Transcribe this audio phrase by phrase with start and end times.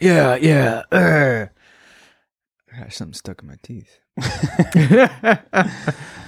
[0.00, 0.82] Yeah, yeah.
[0.92, 1.46] Uh.
[2.72, 3.98] I got something stuck in my teeth.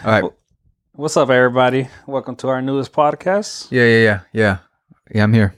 [0.05, 0.25] All right.
[0.95, 1.89] What's up, everybody?
[2.05, 3.71] Welcome to our newest podcast.
[3.71, 4.59] Yeah, yeah, yeah, yeah.
[5.15, 5.55] Yeah, I'm here.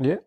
[0.00, 0.18] Yeah,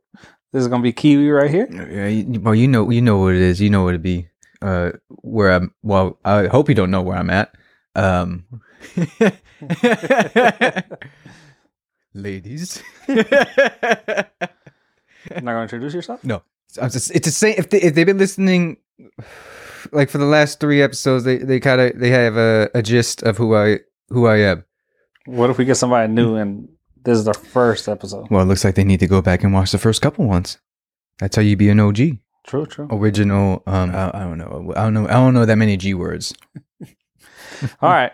[0.52, 1.70] this is gonna be Kiwi right here.
[1.72, 3.62] Yeah, you, well, you know, you know what it is.
[3.62, 4.28] You know what it be.
[4.62, 5.74] Uh, where I'm.
[5.84, 7.56] Well, I hope you don't know where I'm at.
[7.96, 8.46] Um,
[12.14, 12.84] ladies.
[13.08, 13.28] Not
[15.32, 16.22] gonna introduce yourself.
[16.26, 16.42] No, I'm
[16.76, 17.56] just, it's the same.
[17.58, 18.78] If they if they've been listening,
[19.92, 23.24] like for the last three episodes, they they kind of they have a, a gist
[23.24, 23.80] of who I
[24.10, 24.66] who I am.
[25.26, 26.68] What if we get somebody new and
[27.04, 28.30] this is the first episode?
[28.30, 30.58] Well, it looks like they need to go back and watch the first couple ones.
[31.20, 31.98] That's how you be an OG,
[32.46, 32.88] True, true.
[32.92, 33.64] original.
[33.66, 34.74] Um, I, I don't know.
[34.76, 35.08] I don't know.
[35.08, 36.34] I don't know that many G words.
[37.82, 38.12] All right.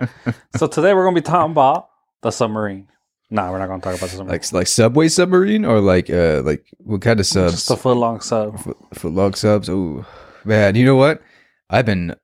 [0.55, 1.89] So today we're gonna be talking about
[2.21, 2.87] the submarine.
[3.33, 4.31] Nah, we're not gonna talk about the submarine.
[4.31, 7.53] Like like Subway submarine or like uh like what kind of subs?
[7.53, 8.59] Just a foot long sub.
[8.59, 9.69] Foot, foot log subs.
[9.69, 10.05] Oh
[10.43, 11.21] man, you know what?
[11.69, 12.15] I've been.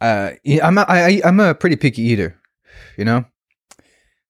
[0.00, 2.36] Uh, I'm a, I, I- I'm a pretty picky eater,
[2.98, 3.24] you know.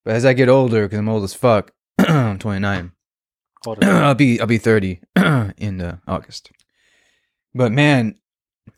[0.05, 2.93] But as I get older, because I'm old as fuck, I'm 29.
[3.83, 5.01] I'll be I'll be 30
[5.57, 6.53] in uh, August.
[7.55, 8.17] But man,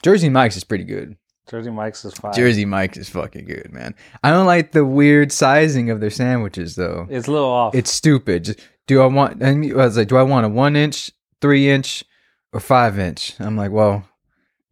[0.03, 1.17] Jersey Mike's is pretty good.
[1.49, 2.33] Jersey Mike's is fine.
[2.33, 3.95] Jersey Mike's is fucking good, man.
[4.23, 7.07] I don't like the weird sizing of their sandwiches though.
[7.11, 7.75] It's a little off.
[7.75, 8.45] It's stupid.
[8.45, 9.43] Just, do I want?
[9.43, 12.05] And I was like, do I want a one inch, three inch,
[12.53, 13.35] or five inch?
[13.41, 14.09] I'm like, well,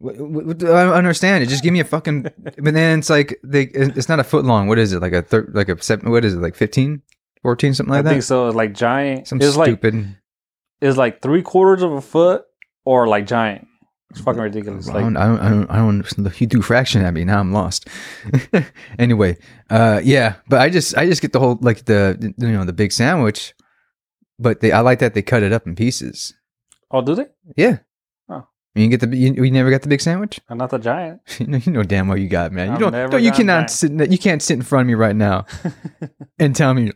[0.03, 1.47] I don't understand it.
[1.47, 2.23] Just give me a fucking.
[2.37, 3.63] but then it's like they.
[3.63, 4.67] It's not a foot long.
[4.67, 5.01] What is it?
[5.01, 6.09] Like a thir- like a seven.
[6.09, 6.39] What is it?
[6.39, 7.01] Like 15,
[7.43, 8.09] 14, something I like that.
[8.09, 8.47] I think so.
[8.47, 9.27] It's like giant.
[9.27, 10.17] Some it's like stupid.
[10.81, 12.45] it's like three quarters of a foot
[12.83, 13.67] or like giant.
[14.11, 14.87] It's fucking ridiculous.
[14.89, 17.23] I Like don't, I don't, I don't, I don't, he threw fraction at me.
[17.25, 17.87] Now I'm lost.
[18.99, 19.37] anyway,
[19.71, 22.73] uh, yeah, but I just, I just get the whole, like the, you know, the
[22.73, 23.55] big sandwich,
[24.37, 26.33] but they, I like that they cut it up in pieces.
[26.91, 27.25] oh, do they?
[27.57, 27.79] Yeah.
[28.29, 28.45] Oh.
[28.75, 30.39] You get the, you, you never got the big sandwich?
[30.47, 31.21] I'm not the giant.
[31.39, 32.67] you know, you know damn well you got, man.
[32.67, 33.71] You I've don't, don't you cannot that.
[33.71, 35.45] sit, you can't sit in front of me right now
[36.39, 36.91] and tell me,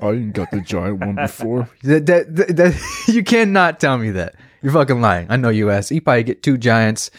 [0.00, 1.70] I didn't got the giant one before.
[1.82, 4.34] that, that, that, that you cannot tell me that.
[4.66, 5.28] You're fucking lying.
[5.30, 5.92] I know you asked.
[5.92, 7.12] You probably get two giants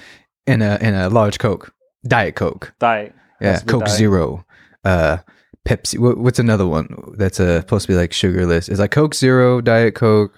[0.48, 1.74] in a, in a large Coke,
[2.06, 2.74] Diet Coke.
[2.78, 3.16] Diet.
[3.40, 3.98] Yeah, Has to be Coke diet.
[3.98, 4.46] Zero,
[4.84, 5.18] uh,
[5.66, 5.98] Pepsi.
[5.98, 8.68] What, what's another one that's uh, supposed to be like sugarless?
[8.68, 10.34] Is like Coke Zero, Diet Coke.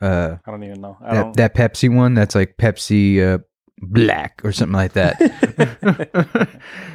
[0.00, 0.96] Uh, I don't even know.
[1.04, 1.36] I don't.
[1.36, 3.36] that, that Pepsi one that's like Pepsi uh,
[3.82, 5.20] Black or something like that.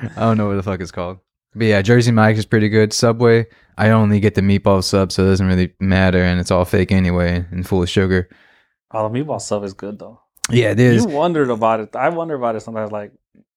[0.17, 1.19] I don't know what the fuck it's called.
[1.53, 2.91] But yeah, Jersey Mike's is pretty good.
[2.91, 3.45] Subway,
[3.77, 6.91] I only get the meatball sub, so it doesn't really matter, and it's all fake
[6.91, 8.27] anyway and full of sugar.
[8.91, 10.19] Oh, the meatball stuff is good though.
[10.49, 11.03] Yeah, it is.
[11.05, 11.95] You wondered about it.
[11.95, 12.91] I wonder about it sometimes.
[12.91, 13.11] Like,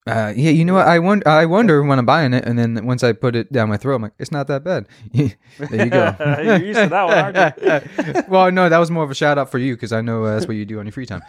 [0.07, 0.89] Uh, yeah, you know what?
[0.89, 1.29] I wonder.
[1.29, 3.97] I wonder when I'm buying it, and then once I put it down my throat,
[3.97, 4.89] I'm like, it's not that bad.
[5.15, 6.17] there you go.
[6.43, 8.23] You're used to that one, aren't you?
[8.29, 10.35] well, no, that was more of a shout out for you because I know uh,
[10.35, 11.23] that's what you do on your free time.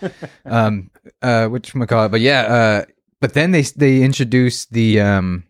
[0.45, 0.89] Um,
[1.21, 2.09] uh, which call it?
[2.09, 2.85] But yeah, uh,
[3.19, 5.43] but then they they introduced the um,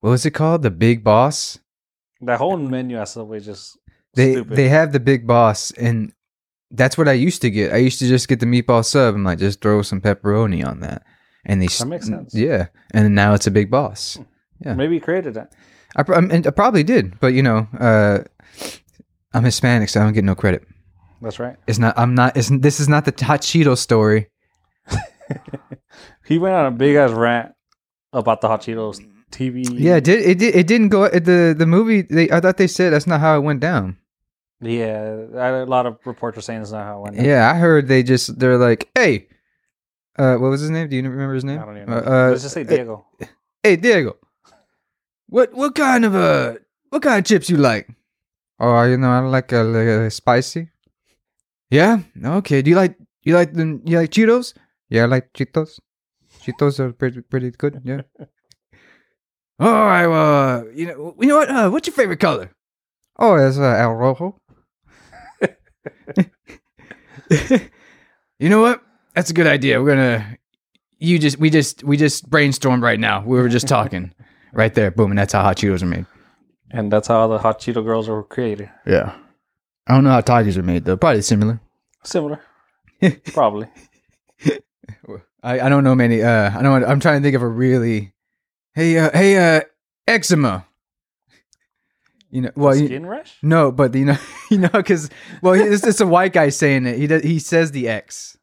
[0.00, 0.62] what was it called?
[0.62, 1.58] The Big Boss.
[2.22, 3.76] that whole menu at Subway just
[4.14, 4.56] They stupid.
[4.56, 6.12] they have the Big Boss, and
[6.72, 7.72] that's what I used to get.
[7.72, 10.80] I used to just get the meatball sub and like just throw some pepperoni on
[10.80, 11.04] that.
[11.44, 12.34] And they That makes sense.
[12.34, 14.18] Yeah, and now it's a Big Boss.
[14.64, 14.74] yeah.
[14.74, 15.52] Maybe you created that.
[15.96, 18.20] I, pr- I, mean, I probably did, but you know, uh,
[19.34, 20.66] I'm Hispanic, so I don't get no credit.
[21.20, 21.56] That's right.
[21.66, 21.98] It's not.
[21.98, 22.36] I'm not.
[22.36, 24.28] It's, this is not the hot Cheeto story.
[26.24, 27.52] He went on a big ass rant
[28.12, 29.00] about the Hot Cheetos
[29.30, 29.64] TV.
[29.70, 30.20] Yeah, it did.
[30.20, 30.54] It did.
[30.54, 31.08] It didn't go.
[31.08, 32.02] The the movie.
[32.02, 32.30] They.
[32.30, 33.98] I thought they said that's not how it went down.
[34.62, 35.14] Yeah.
[35.34, 37.16] A lot of reports are saying it's not how it went.
[37.16, 37.24] down.
[37.24, 38.38] Yeah, I heard they just.
[38.38, 39.28] They're like, hey,
[40.18, 40.88] uh, what was his name?
[40.88, 41.58] Do you remember his name?
[41.60, 41.96] I don't even know.
[41.96, 43.06] Uh, uh, Let's just say Diego.
[43.62, 44.16] Hey, Diego.
[45.28, 46.54] What what kind of uh
[46.90, 47.88] what kind of chips you like?
[48.60, 50.68] Oh, you know, I like a, like a spicy.
[51.70, 52.00] Yeah.
[52.22, 52.60] Okay.
[52.62, 54.52] Do you like you like the you like Cheetos?
[54.90, 55.80] Yeah, I like Cheetos.
[56.42, 57.80] Cheetos are pretty pretty good.
[57.84, 58.02] Yeah.
[59.58, 60.06] All right.
[60.06, 61.48] Well, uh, you know you know what?
[61.48, 62.52] Uh, what's your favorite color?
[63.18, 64.38] Oh, it's uh, El Rojo.
[68.38, 68.82] You know what?
[69.14, 69.82] That's a good idea.
[69.82, 70.38] We're gonna.
[70.98, 73.22] You just we just we just brainstormed right now.
[73.24, 74.12] We were just talking
[74.52, 74.90] right there.
[74.90, 76.06] Boom, and that's how hot Cheetos are made.
[76.70, 78.70] And that's how the Hot Cheeto girls were created.
[78.86, 79.14] Yeah.
[79.86, 80.96] I don't know how Tigers are made though.
[80.96, 81.60] Probably similar.
[82.04, 82.40] Similar.
[83.26, 83.68] Probably.
[85.42, 86.22] I, I don't know many.
[86.22, 86.84] Uh, I don't.
[86.84, 88.12] I'm trying to think of a really.
[88.74, 89.60] Hey, uh, hey, uh,
[90.06, 90.66] eczema.
[92.32, 93.36] You know, well, you, Skin rash?
[93.42, 94.16] no, but you know,
[94.50, 95.10] you know, because
[95.42, 96.98] well, it's, it's a white guy saying it.
[96.98, 97.22] He does.
[97.22, 98.38] He says the X.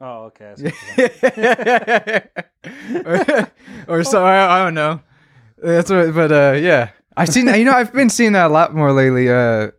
[0.00, 0.50] Oh, okay.
[0.50, 2.24] I see what you're
[2.94, 3.46] saying.
[3.88, 5.00] or, or so I, I don't know.
[5.56, 7.58] That's what, but uh, yeah, I've seen that.
[7.58, 9.30] You know, I've been seeing that a lot more lately.
[9.30, 9.70] Uh,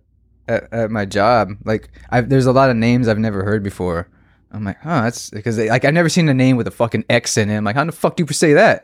[0.48, 4.10] at, at my job, like I've there's a lot of names I've never heard before.
[4.52, 7.38] I'm like, huh, that's because like I've never seen a name with a fucking X
[7.38, 7.58] in it.
[7.58, 8.84] I'm like, how the fuck do you say that?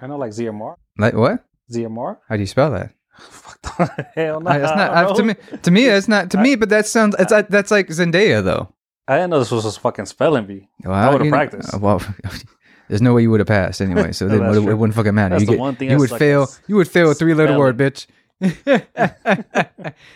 [0.00, 0.74] I know like ZMR.
[0.98, 1.44] Like what?
[1.72, 2.18] ZMR?
[2.28, 2.92] How do you spell that?
[3.18, 4.50] Fuck the hell no.
[4.50, 5.34] Uh, to me.
[5.62, 6.54] To me, it's not to me.
[6.56, 7.14] But that sounds.
[7.18, 8.72] It's uh, that's like Zendaya though.
[9.08, 10.68] I didn't know this was a fucking spelling bee.
[10.84, 11.74] Well, I you know- practiced.
[11.74, 12.00] uh, well,
[12.88, 14.12] there's no way you would have passed anyway.
[14.12, 15.34] So No, then it, it wouldn't fucking matter.
[15.34, 16.48] That's you the get- one thing you would like fail.
[16.68, 18.06] You would fail a three letter word, bitch.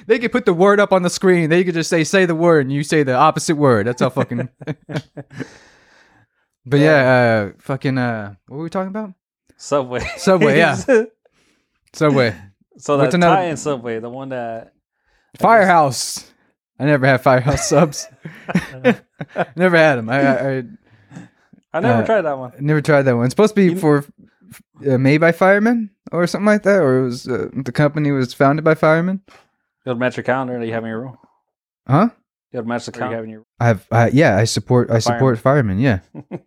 [0.06, 1.50] they could put the word up on the screen.
[1.50, 3.86] They could just say say the word, and you say the opposite word.
[3.86, 4.48] That's how fucking.
[6.64, 7.98] but yeah, uh, fucking.
[7.98, 9.12] Uh, what were we talking about?
[9.56, 10.00] Subway.
[10.16, 10.76] Subway, yeah.
[11.92, 12.34] Subway,
[12.78, 14.72] so What's that another- tie-in Subway, the one that
[15.38, 16.30] Firehouse.
[16.78, 18.08] I never had Firehouse subs.
[19.56, 20.08] never had them.
[20.08, 20.62] I, I, I
[21.72, 22.52] I never Uh, tried that one.
[22.60, 23.24] never tried that one.
[23.26, 24.04] It's supposed to be You- for
[24.88, 28.32] uh, made by firemen or something like that, or it was uh, the company was
[28.34, 29.22] founded by firemen.
[29.28, 31.16] You have to match your calendar that you have in your room.
[31.88, 32.08] Huh?
[32.52, 33.46] You have to match the calendar you have in your room.
[33.60, 35.78] I've I, yeah, I support I support firemen.
[35.78, 36.00] Yeah,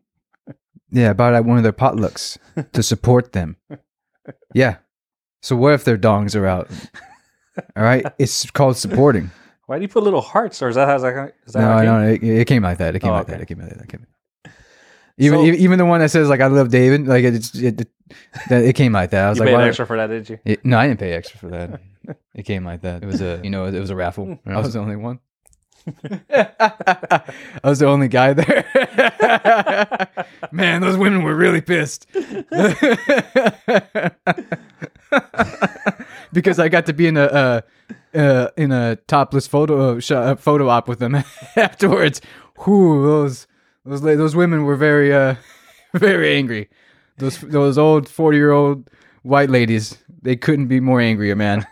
[0.91, 1.09] yeah.
[1.09, 2.37] I bought at one of their potlucks
[2.73, 3.57] to support them.
[4.53, 4.77] Yeah.
[5.47, 6.69] So what if their dongs are out?
[7.77, 9.31] All right, it's called supporting.
[9.67, 11.35] Why do you put little hearts, or is that how is that?
[11.45, 12.31] Is that No, it no, came?
[12.31, 12.97] it, it came like that.
[12.97, 13.31] It came Oh, like okay.
[13.31, 13.41] that.
[13.43, 13.81] It came like that.
[13.83, 14.05] It came.
[15.17, 17.89] Even So- even the one that says like I love David, like it's it, it,
[18.51, 19.23] it came like that.
[19.25, 20.39] I was You like, paid extra for that, did you?
[20.43, 21.79] It, no, I didn't pay extra for that.
[22.35, 23.03] It came like that.
[23.03, 24.25] It was a, you know, it was a raffle.
[24.35, 24.51] Hmm.
[24.51, 25.19] I was the only one.
[26.29, 27.21] I
[27.63, 28.63] was the only guy there.
[30.51, 32.05] Man, those women were really pissed.
[36.33, 37.61] because I got to be in a uh,
[38.13, 41.15] uh, in a topless photo uh, photo op with them
[41.55, 42.21] afterwards.
[42.65, 43.47] Whew, those
[43.85, 45.35] those those women were very uh
[45.93, 46.69] very angry.
[47.17, 48.89] Those those old forty year old
[49.23, 49.97] white ladies.
[50.21, 51.65] They couldn't be more angrier, man.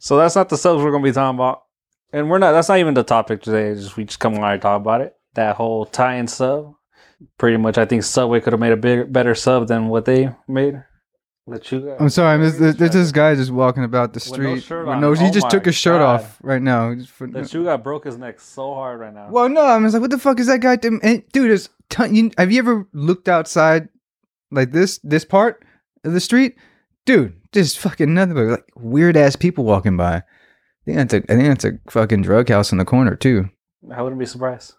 [0.00, 1.64] So that's not the subs we're gonna be talking about,
[2.12, 2.52] and we're not.
[2.52, 3.74] That's not even the topic today.
[3.74, 5.14] Just we just come on and talk about it.
[5.34, 6.74] That whole tie-in sub.
[7.36, 10.30] Pretty much, I think Subway could have made a big, better sub than what they
[10.48, 10.82] made.
[11.48, 11.96] Lechuga.
[12.00, 12.38] I'm sorry.
[12.38, 14.62] There's, there's, there's this guy just walking about the With no street.
[14.62, 15.00] shirt with on.
[15.00, 16.20] no- he Oh just took his shirt God.
[16.20, 16.94] off right now.
[16.94, 19.28] Just for- Lechuga broke his neck so hard right now.
[19.30, 21.00] well, no, I was like, what the fuck is that guy doing?
[21.02, 23.88] And, dude, there's ton- you, have you ever looked outside
[24.52, 25.64] like this this part
[26.04, 26.56] of the street?
[27.06, 30.16] Dude, just fucking nothing but like weird ass people walking by.
[30.16, 30.22] I
[30.84, 33.48] think that's a I think that's a fucking drug house in the corner too.
[33.92, 34.74] I wouldn't be surprised.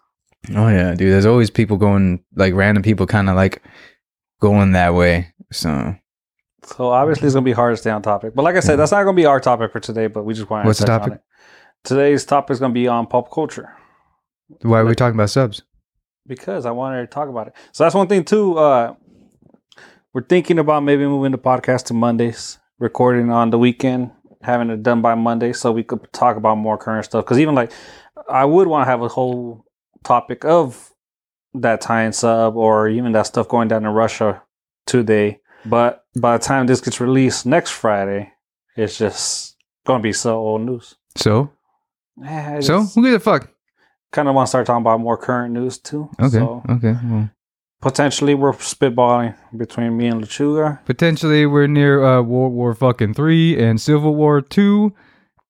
[0.54, 1.12] Oh yeah, dude.
[1.12, 3.62] There's always people going like random people kind of like
[4.40, 5.32] going that way.
[5.52, 5.94] So
[6.64, 8.34] So obviously, it's gonna be hard to stay on topic.
[8.34, 10.06] But like I said, that's not gonna be our topic for today.
[10.06, 11.22] But we just want What's to the touch on topic?
[11.22, 11.88] it.
[11.88, 13.74] Today's topic is gonna be on pop culture
[14.60, 15.62] why are we talking about subs?
[16.24, 17.54] because I wanted to talk about it.
[17.72, 18.56] So that's one thing too.
[18.56, 18.94] Uh,
[20.12, 24.84] we're thinking about maybe moving the podcast to Mondays, recording on the weekend, having it
[24.84, 27.24] done by Monday, so we could talk about more current stuff.
[27.24, 27.72] Because even like,
[28.30, 29.64] I would want to have a whole
[30.04, 30.92] topic of
[31.54, 34.42] that tie-in sub or even that stuff going down in Russia
[34.86, 35.40] today.
[35.64, 38.32] But by the time this gets released next Friday,
[38.76, 39.56] it's just
[39.86, 40.94] gonna be so old news.
[41.16, 41.50] So
[42.60, 43.48] so who gives a fuck?
[44.12, 46.10] kind of want to start talking about more current news too.
[46.20, 46.94] Okay, So okay.
[47.02, 47.30] Well,
[47.80, 50.84] potentially we're spitballing between me and Lechuga.
[50.84, 54.94] potentially we're near uh, World War fucking three and Civil War two.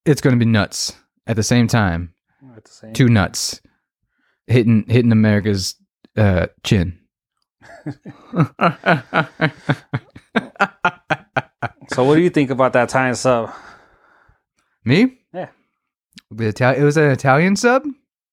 [0.05, 0.93] It's gonna be nuts
[1.27, 2.13] at the same time.
[2.55, 2.93] At the same.
[2.93, 3.59] Two nuts
[4.47, 5.75] hitting hitting America's
[6.15, 6.99] uh, chin.
[11.89, 13.51] So what do you think about that tie-in sub?
[14.83, 15.19] Me?
[15.33, 15.49] Yeah.
[16.31, 17.83] The it was an Italian sub.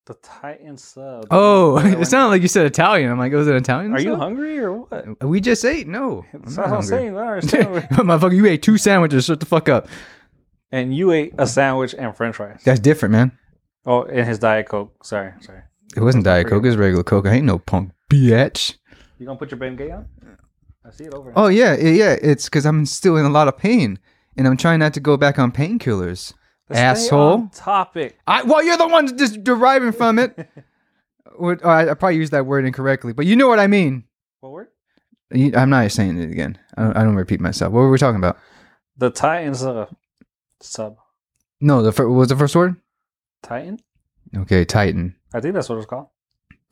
[0.07, 1.27] The Titan sub.
[1.31, 3.11] Oh, it sounded like you said Italian.
[3.13, 3.93] I'm like, it was an Italian.
[3.93, 5.07] Are you hungry or what?
[5.23, 5.87] Uh, we just ate.
[5.87, 7.17] No, I'm That's not I'm saying.
[7.17, 7.69] I understand.
[7.93, 9.27] Motherfucker, you ate two sandwiches.
[9.27, 9.89] Shut the fuck up.
[10.73, 12.63] and you ate a sandwich and French fries.
[12.65, 13.33] That's different, man.
[13.87, 15.05] Oh, and his diet coke.
[15.05, 15.63] Sorry, sorry.
[15.97, 16.65] It wasn't Diet Coke.
[16.65, 17.27] It was regular Coke.
[17.27, 18.77] I ain't no punk bitch.
[19.21, 20.07] You gonna put your Ben Gay on?
[20.85, 21.33] I see it over.
[21.37, 22.17] Oh yeah, yeah, yeah.
[22.23, 23.99] It's because I'm still in a lot of pain,
[24.37, 26.33] and I'm trying not to go back on painkillers.
[26.71, 27.49] Asshole.
[27.53, 28.17] Topic.
[28.27, 30.49] I well, you're the one just deriving from it.
[31.37, 34.05] What- oh, I, I probably used that word incorrectly, but you know what I mean.
[34.41, 34.69] What word?
[35.31, 36.59] You- I'm not saying it again.
[36.77, 37.73] I don't, I don't repeat myself.
[37.73, 38.37] What were we talking about?
[38.99, 39.87] The Titans uh,
[40.61, 40.97] sub.
[41.61, 42.77] No, the fir- what was the first word?
[43.43, 43.79] Titan.
[44.37, 45.15] Okay, Titan.
[45.33, 46.09] I think that's what it's called.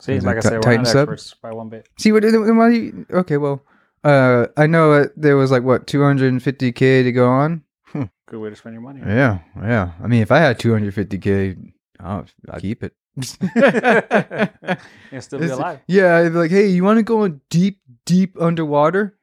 [0.01, 1.09] See, Is like I Ti- said, we're Titan not sub?
[1.09, 1.87] experts by one bit.
[1.97, 2.23] See what?
[2.23, 3.63] why you- Okay, well,
[4.03, 7.63] uh, I know uh, there was like what 250k to go on.
[7.93, 9.01] Good way to spend your money.
[9.05, 9.91] Yeah, yeah.
[10.03, 12.93] I mean, if I had 250k, oh, I'd keep it.
[13.55, 15.79] and still be It's- alive.
[15.87, 19.17] Yeah, I'd be like, hey, you want to go in deep, deep underwater?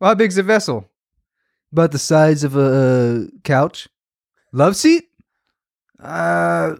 [0.00, 0.88] Well, how big's the vessel?
[1.72, 3.88] About the size of a uh, couch.
[4.52, 5.04] Love seat?
[6.02, 6.74] Uh,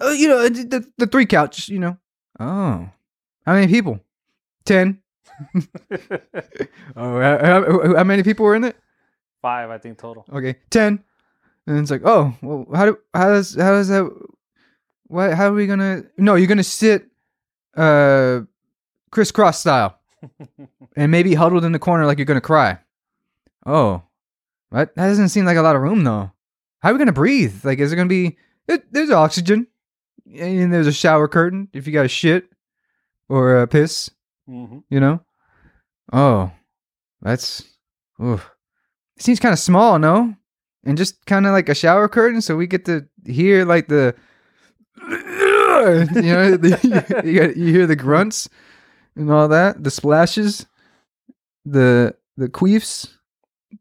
[0.00, 1.96] uh, you know, the, the, the three couch, you know,
[2.40, 2.88] Oh,
[3.46, 4.00] how many people?
[4.64, 5.00] Ten.
[6.96, 8.76] Oh, how, how, many people were in it?
[9.42, 10.24] Five, I think total.
[10.32, 11.02] Okay, ten.
[11.66, 14.08] And it's like, oh, well, how do how does how does that?
[15.08, 15.34] What?
[15.34, 16.04] How are we gonna?
[16.16, 17.06] No, you're gonna sit,
[17.76, 18.42] uh,
[19.10, 19.98] crisscross style,
[20.96, 22.78] and maybe huddled in the corner like you're gonna cry.
[23.66, 24.02] Oh,
[24.70, 24.94] what?
[24.94, 26.30] That doesn't seem like a lot of room though.
[26.80, 27.64] How are we gonna breathe?
[27.64, 28.36] Like, is it gonna be?
[28.68, 29.66] It, there's oxygen,
[30.32, 32.48] and there's a shower curtain if you got a shit
[33.28, 34.10] or a piss.
[34.46, 35.20] hmm You know?
[36.12, 36.50] Oh,
[37.22, 37.64] that's.
[38.22, 38.50] Oof.
[39.16, 40.34] It seems kind of small, no?
[40.84, 44.14] And just kind of like a shower curtain, so we get to hear like the.
[45.00, 48.48] You know, the, you, got- you hear the grunts
[49.16, 50.66] and all that, the splashes,
[51.64, 53.08] the the queefs,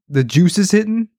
[0.09, 1.09] the juices hitting.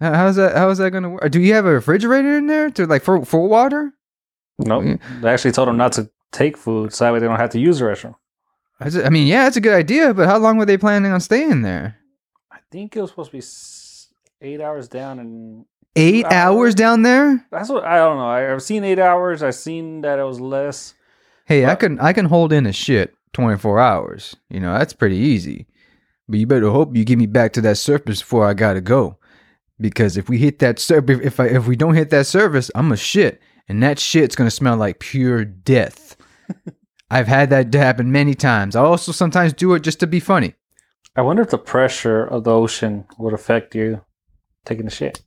[0.00, 0.56] How's that?
[0.56, 1.30] How is that gonna work?
[1.30, 3.92] Do you have a refrigerator in there to like for for water?
[4.58, 4.84] Nope.
[4.86, 4.96] Yeah.
[5.20, 7.58] They actually told them not to take food, so that way they don't have to
[7.60, 8.14] use the restroom.
[8.80, 11.12] I just- I mean, yeah, it's a good idea, but how long were they planning
[11.12, 11.96] on staying there?
[12.52, 15.64] I think it was supposed to be eight hours down, and
[15.96, 16.32] Eight hours?
[16.34, 17.46] hours down there?
[17.52, 18.26] that's what I don't know.
[18.28, 19.42] I, I've seen eight hours.
[19.44, 20.94] I've seen that it was less.
[21.46, 24.34] Hey, I can I can hold in a shit twenty four hours.
[24.50, 25.66] You know that's pretty easy.
[26.28, 29.18] But you better hope you get me back to that surface before I gotta go,
[29.78, 32.90] because if we hit that surface, if I if we don't hit that surface, I'm
[32.90, 36.16] a shit, and that shit's gonna smell like pure death.
[37.10, 38.74] I've had that happen many times.
[38.74, 40.54] I also sometimes do it just to be funny.
[41.16, 44.00] I wonder if the pressure of the ocean would affect you
[44.64, 45.22] taking a shit.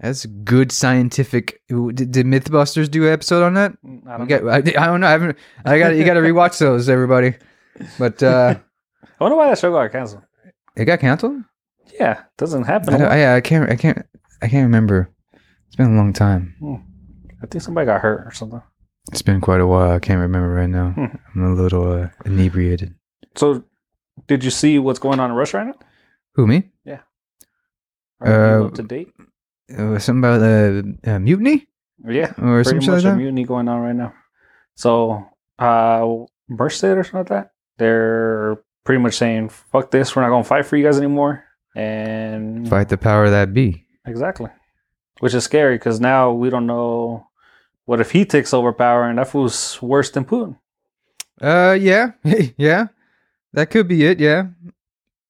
[0.00, 1.62] That's good scientific.
[1.68, 3.72] Did, did MythBusters do an episode on that?
[3.82, 4.50] Mm, I don't, know.
[4.50, 5.06] I, I don't know.
[5.06, 5.38] I haven't.
[5.64, 5.96] I got.
[5.96, 7.34] You got to rewatch those, everybody.
[7.98, 8.56] But uh
[9.20, 10.22] I wonder why that show got canceled.
[10.76, 11.42] it got canceled.
[11.98, 13.00] Yeah, it doesn't happen.
[13.00, 13.22] I.
[13.22, 13.70] I, I can't.
[13.70, 14.04] I can't.
[14.42, 15.10] I can't remember.
[15.68, 16.54] It's been a long time.
[17.44, 18.62] I think somebody got hurt or something.
[19.12, 19.92] It's been quite a while.
[19.92, 20.90] I can't remember right now.
[20.92, 21.16] Hmm.
[21.34, 22.94] I'm a little uh, inebriated.
[23.36, 23.64] So,
[24.26, 25.74] did you see what's going on in Russia right now?
[26.34, 26.70] Who me?
[26.84, 27.00] Yeah.
[28.20, 29.08] Are you Uh, up to date?
[29.76, 31.66] Uh, something about the uh, mutiny
[32.06, 33.16] Yeah, or some pretty shit like a that.
[33.16, 34.12] mutiny going on right now.
[34.74, 35.26] So,
[35.58, 36.06] uh,
[36.48, 37.50] Merced or something like that.
[37.78, 40.14] They're pretty much saying, "Fuck this!
[40.14, 43.86] We're not gonna fight for you guys anymore." And Fight the power that be.
[44.06, 44.50] exactly,
[45.20, 47.26] which is scary because now we don't know
[47.84, 50.56] what if he takes over power and that fool's worse than Putin.
[51.40, 52.12] Uh, yeah,
[52.56, 52.86] yeah,
[53.52, 54.20] that could be it.
[54.20, 54.46] Yeah,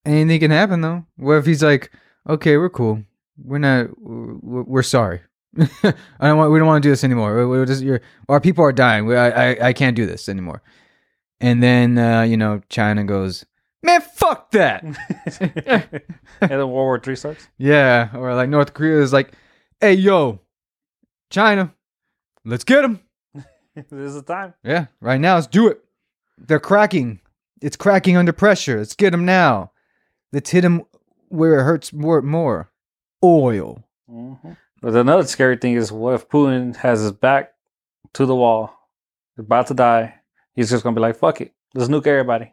[0.04, 1.04] anything can happen though.
[1.16, 1.90] What if he's like,
[2.28, 3.02] okay, we're cool.
[3.42, 3.88] We're not.
[3.98, 5.20] We're, we're sorry.
[5.58, 6.52] I don't want.
[6.52, 7.64] We don't want to do this anymore.
[7.66, 9.06] Just- you're- our people are dying.
[9.06, 10.62] We, I, I, I can't do this anymore.
[11.40, 13.44] And then, uh, you know, China goes,
[13.82, 14.82] man, fuck that.
[15.40, 16.04] and
[16.40, 17.48] then World War Three starts.
[17.58, 19.32] yeah, or like North Korea is like,
[19.80, 20.40] hey, yo,
[21.30, 21.72] China,
[22.44, 23.00] let's get them.
[23.74, 24.54] this is the time.
[24.64, 25.80] Yeah, right now, let's do it.
[26.38, 27.20] They're cracking.
[27.60, 28.78] It's cracking under pressure.
[28.78, 29.72] Let's get them now.
[30.32, 30.82] Let's hit them
[31.28, 32.20] where it hurts more.
[32.22, 32.70] More
[33.22, 33.82] oil.
[34.08, 34.34] hmm
[34.80, 37.52] But another scary thing is, what if Putin has his back
[38.14, 38.74] to the wall,
[39.38, 40.14] about to die?
[40.54, 42.52] He's just gonna be like, "Fuck it, let's nuke everybody."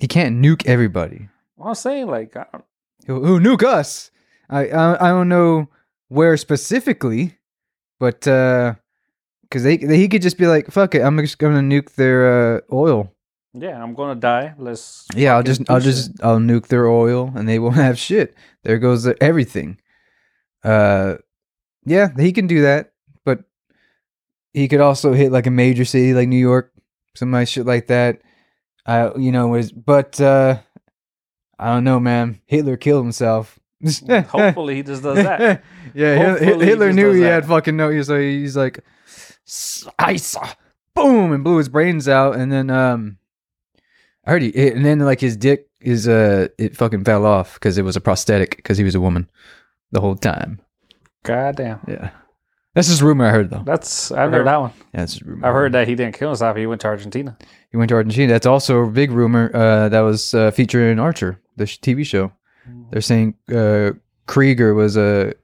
[0.00, 1.28] He can't nuke everybody.
[1.62, 2.64] I'm saying, like, I don't,
[3.06, 4.10] Who, who nuke us?
[4.48, 5.68] I, I I don't know
[6.08, 7.38] where specifically,
[7.98, 8.74] but uh,
[9.50, 12.56] because they, they he could just be like, fuck it, I'm just gonna nuke their
[12.56, 13.12] uh, oil.
[13.52, 14.54] yeah, I'm gonna die.
[14.58, 17.98] Let's Yeah, I'll just I'll shit." just I'll nuke their oil and they won't have
[17.98, 18.34] shit.
[18.62, 19.78] There goes the, everything.
[20.62, 21.16] Uh
[21.84, 22.92] yeah, he can do that,
[23.24, 23.40] but
[24.52, 26.72] he could also hit like a major city like New York,
[27.16, 28.20] some nice shit like that.
[28.86, 30.58] Uh you know, was but uh
[31.58, 32.40] I don't know, man.
[32.46, 33.58] Hitler killed himself.
[34.28, 35.62] Hopefully, he just does that.
[35.94, 37.30] yeah, Hopefully he Hitler just knew he that.
[37.42, 37.88] had fucking no.
[37.90, 38.80] Like, he's like,
[39.98, 40.36] ice,
[40.94, 43.18] boom, and blew his brains out, and then um,
[44.26, 47.78] I heard he, and then like his dick is uh, it fucking fell off because
[47.78, 49.28] it was a prosthetic because he was a woman
[49.92, 50.60] the whole time.
[51.22, 52.10] God damn, Yeah,
[52.74, 53.62] that's just rumor I heard though.
[53.64, 54.72] that's I've heard that one.
[54.94, 55.46] Yeah, that's just rumor.
[55.46, 56.56] I've heard that he didn't kill himself.
[56.56, 57.36] He went to Argentina.
[57.70, 58.32] he went to Argentina.
[58.32, 59.50] That's also a big rumor.
[59.54, 62.32] Uh, that was uh, featured in Archer, the sh- TV show.
[62.90, 63.92] They're saying uh,
[64.26, 65.34] Krieger was a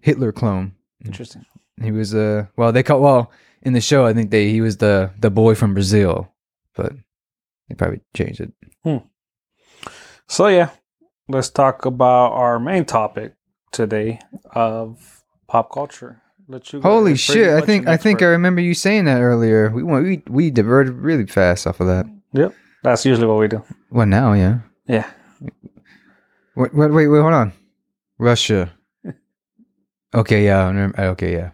[0.00, 0.72] Hitler clone.
[1.04, 1.44] Interesting.
[1.82, 3.30] He was uh well they call well
[3.66, 6.32] in the show I think they he was the the boy from Brazil,
[6.76, 6.92] but
[7.68, 8.52] they probably changed it.
[8.84, 8.98] Hmm.
[10.28, 10.70] So yeah,
[11.28, 13.34] let's talk about our main topic
[13.72, 14.20] today
[14.54, 16.22] of pop culture.
[16.80, 17.50] Holy shit!
[17.50, 19.68] I think I think I remember you saying that earlier.
[19.70, 22.06] We went we we diverted really fast off of that.
[22.34, 22.54] Yep,
[22.84, 23.64] that's usually what we do.
[23.90, 24.60] Well, now yeah.
[24.86, 25.10] Yeah.
[26.54, 27.52] Wait wait wait, wait hold on.
[28.18, 28.72] Russia.
[30.14, 30.68] Okay, yeah.
[30.68, 31.50] Remember- Okay, yeah.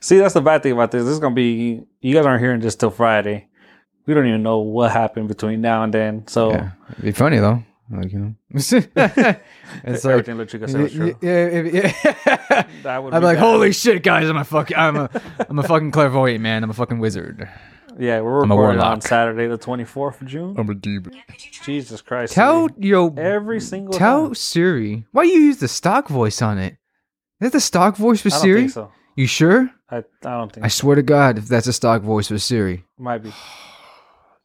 [0.00, 1.04] See, that's the bad thing about this.
[1.04, 3.48] This is gonna be you guys aren't hearing this till Friday,
[4.06, 6.26] We don't even know what happened between now and then.
[6.26, 7.62] So Yeah, it'd be funny though.
[7.92, 11.16] Like you know, it's like Lechuga said was true.
[11.20, 12.62] yeah, yeah.
[12.84, 13.42] That would I'm be like, bad.
[13.44, 14.28] holy shit, guys!
[14.28, 15.10] I'm a fucking, I'm a,
[15.48, 16.62] I'm a fucking clairvoyant man.
[16.62, 17.48] I'm a fucking wizard.
[17.98, 19.00] Yeah, we're I'm recording on.
[19.00, 20.54] Saturday, the 24th of June.
[20.56, 21.12] I'm a demon.
[21.64, 22.32] Jesus Christ.
[22.32, 22.80] Tell Siri.
[22.88, 24.34] yo, every single tell time.
[24.36, 26.74] Siri why you use the stock voice on it.
[26.74, 26.78] Is
[27.40, 28.60] that the stock voice for I don't Siri?
[28.62, 28.92] think so.
[29.16, 29.68] You sure?
[29.90, 32.84] I, I don't think I swear to God, if that's a stock voice for Siri,
[32.98, 33.32] Might be.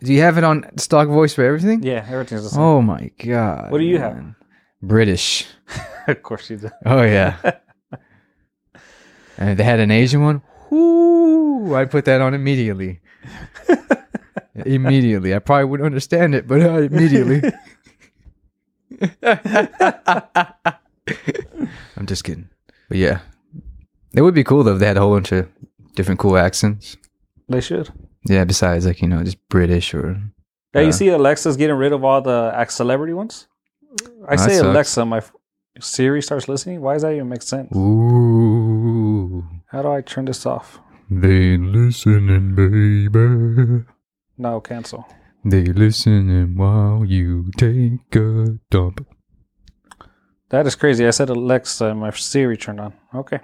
[0.02, 1.84] do you have it on stock voice for everything?
[1.84, 2.62] Yeah, everything's the same.
[2.62, 3.72] Oh my God!
[3.72, 4.36] What do you have?
[4.82, 5.46] British.
[6.08, 6.70] of course you do.
[6.86, 7.38] Oh yeah.
[9.38, 13.02] and if they had an Asian one, whoo, I'd put that on immediately.
[14.56, 15.36] immediately.
[15.36, 17.42] I probably wouldn't understand it, but uh, immediately.
[21.98, 22.50] I'm just kidding.
[22.90, 23.20] But yeah.
[24.16, 25.48] It would be cool though if they had a whole bunch of
[25.96, 26.98] different cool accents.
[27.50, 27.90] They should.
[28.28, 30.20] Yeah, besides like, you know, just British or
[30.74, 33.48] Yeah, you Uh, see, Alexa's getting rid of all the celebrity ones.
[34.28, 34.62] I say sucks.
[34.68, 35.22] Alexa, my
[35.80, 36.82] Siri starts listening.
[36.82, 37.70] Why does that even make sense?
[37.76, 39.44] Ooh.
[39.68, 40.80] How do I turn this off?
[41.10, 43.86] They listening, baby.
[44.38, 45.06] No, cancel.
[45.44, 49.06] They listening while you take a dump.
[50.50, 51.08] That is crazy.
[51.08, 52.94] I said Alexa, and my Siri turned on.
[53.16, 53.40] Okay,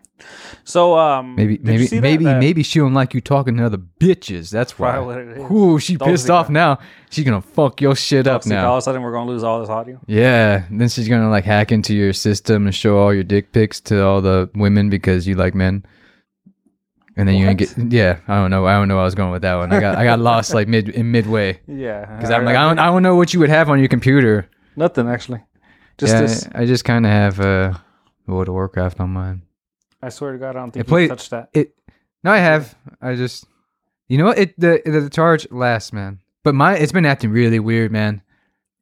[0.63, 2.01] so um, Maybe, you maybe, that?
[2.01, 4.51] maybe, That- maybe she don't like you talking to other bitches.
[4.51, 4.97] That's why.
[5.51, 6.77] Ooh, she Don't pissed off now.
[7.09, 8.67] She's gonna fuck your shit up now.
[8.69, 9.99] All of a sudden, we're gonna lose all this audio.
[10.05, 13.81] Yeah, then she's gonna like hack into your system and show all your dick pics
[13.81, 15.83] to all the women because you like men.
[17.17, 18.19] And then you're gonna get yeah.
[18.27, 18.65] I don't know.
[18.67, 18.95] I don't know.
[18.95, 19.73] Where I was going with that one.
[19.73, 22.79] I got I got lost like mid in midway Yeah, because I'm like I don't
[22.79, 24.47] I don't know what you would have on your computer.
[24.75, 25.41] nothing actually.
[26.01, 26.47] Just yeah, this.
[26.55, 27.73] I just kind of have uh,
[28.25, 29.43] World of Warcraft on mine.
[30.01, 31.49] I swear to God, I don't think It you touched that.
[31.53, 31.75] It
[32.23, 32.75] no, I have.
[32.99, 33.45] I just
[34.07, 36.17] you know what it the the charge lasts, man.
[36.43, 38.23] But my it's been acting really weird, man.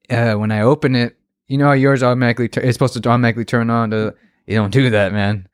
[0.10, 3.44] Uh, when I open it, you know how yours automatically tu- it's supposed to automatically
[3.44, 3.90] turn on.
[3.92, 4.16] To
[4.48, 5.50] you don't do that, man.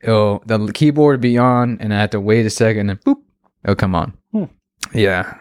[0.00, 3.16] It'll the keyboard be on, and I have to wait a second, and boop,
[3.64, 4.16] it'll come on.
[4.30, 4.44] Hmm.
[4.94, 5.36] Yeah.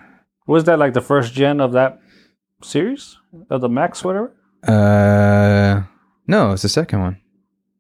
[0.47, 2.01] Was that like the first gen of that
[2.63, 3.15] series
[3.51, 4.33] of the Max, whatever?
[4.67, 5.83] Uh,
[6.27, 7.21] no, it's the second one.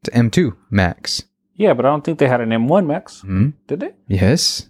[0.01, 1.23] It's M2 Max.
[1.55, 3.49] Yeah, but I don't think they had an M1 Max, Hmm.
[3.67, 3.91] did they?
[4.07, 4.69] Yes.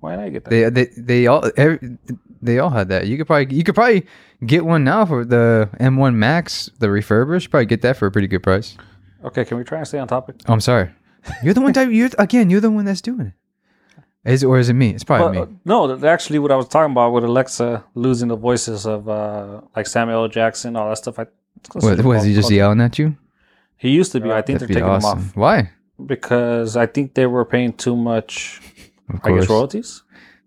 [0.00, 0.50] Why did I get that?
[0.50, 1.98] They they they all every,
[2.40, 3.08] they all had that.
[3.08, 4.06] You could probably you could probably
[4.46, 7.50] get one now for the M1 Max, the refurbished.
[7.50, 8.76] Probably get that for a pretty good price.
[9.24, 10.36] okay, can we try and stay on topic?
[10.46, 10.90] Oh, I'm sorry.
[11.42, 11.72] You're the one.
[11.72, 12.48] Type, you're again.
[12.48, 13.32] You're the one that's doing it.
[14.24, 14.90] Is or is it me?
[14.90, 15.52] It's probably Well, me.
[15.54, 19.62] uh, no, actually, what I was talking about with Alexa losing the voices of uh,
[19.74, 20.28] like Samuel L.
[20.28, 21.18] Jackson, all that stuff.
[21.18, 21.26] I,
[21.74, 23.16] What was he just yelling at you?
[23.76, 24.30] He used to be.
[24.30, 25.18] I think That'd they're taking awesome.
[25.18, 25.70] him off Why?
[26.04, 28.60] because I think they were paying too much.
[29.08, 30.02] Of I guess royalties.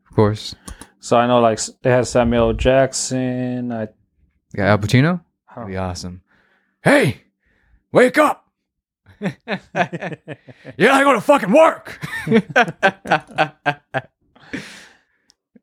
[0.10, 0.56] of course.
[1.00, 3.72] So I know like they had Samuel Jackson.
[3.72, 5.22] I, You got Al Pacino.
[5.50, 6.22] I That'd be awesome.
[6.84, 7.22] Hey,
[7.92, 8.46] wake up!
[9.20, 9.32] You're
[9.74, 12.00] not going to fucking work.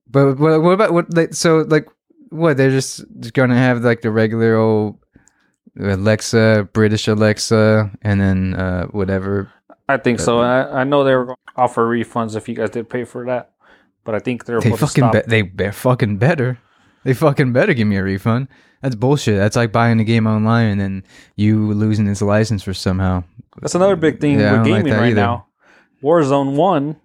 [0.08, 1.14] but what, what about what?
[1.14, 1.88] Like, so like,
[2.30, 2.56] what?
[2.56, 4.98] They're just, just gonna have like the regular old
[5.78, 9.52] Alexa, British Alexa, and then uh whatever.
[9.88, 10.40] I think so.
[10.40, 13.24] I, I know they were going to offer refunds if you guys did pay for
[13.26, 13.52] that,
[14.04, 16.59] but I think they're They fucking be- they fucking better.
[17.04, 18.48] They fucking better give me a refund.
[18.83, 19.38] That's bullshit.
[19.38, 21.04] That's like buying a game online and then
[21.37, 23.24] you losing its license for somehow.
[23.62, 25.14] That's another big thing Yeah, with don't like gaming right either.
[25.20, 25.46] now.
[26.02, 26.96] Warzone One,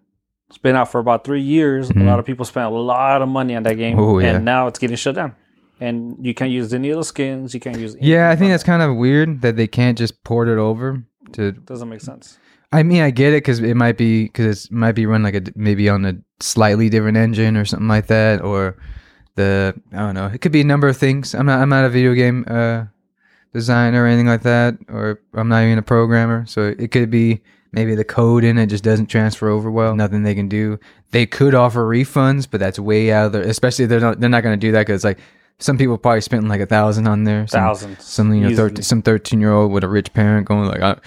[0.50, 1.90] it's been out for about three years.
[1.90, 2.02] Mhm.
[2.02, 4.36] A lot of people spent a lot of money on that game, Oh, yeah.
[4.36, 5.36] and now it's getting shut down.
[5.84, 7.54] And you can't use the the skins.
[7.54, 7.98] You can't use.
[8.00, 11.52] Yeah, I think that's kind of weird that they can't just port it over to.
[11.52, 12.40] doesn't make sense.
[12.72, 15.36] I mean, I get it because it might be because it might be run like
[15.36, 18.78] a maybe on a slightly different engine or something like that, or
[19.36, 20.28] the I don't know.
[20.28, 21.36] It could be a number of things.
[21.36, 22.86] I'm not I'm not a video game uh,
[23.52, 27.42] designer or anything like that, or I'm not even a programmer, so it could be
[27.74, 29.98] maybe the code in it just doesn't transfer over well.
[29.98, 30.80] Nothing they can do.
[31.12, 33.42] They could offer refunds, but that's way out of their.
[33.42, 35.20] Especially they're not they're not going to do that because like
[35.60, 37.48] some people probably spent like a thousand on there.
[37.48, 38.04] Some, Thousands.
[38.04, 41.00] some you know 13, some 13 year old with a rich parent going like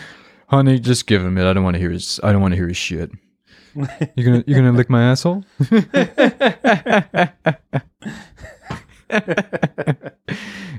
[0.48, 2.56] honey just give him it i don't want to hear his i don't want to
[2.56, 3.10] hear his shit
[3.74, 5.44] You're gonna you're gonna lick my asshole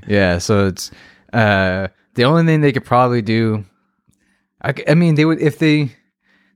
[0.06, 0.90] yeah so it's
[1.32, 3.64] uh the only thing they could probably do
[4.60, 5.92] I mean they would if they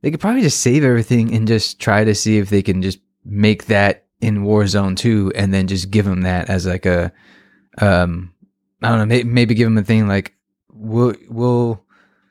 [0.00, 2.98] they could probably just save everything and just try to see if they can just
[3.24, 7.12] make that in warzone 2 and then just give them that as like a
[7.78, 8.32] um
[8.82, 10.34] I don't know, maybe, maybe give them a thing like
[10.72, 11.84] we'll we'll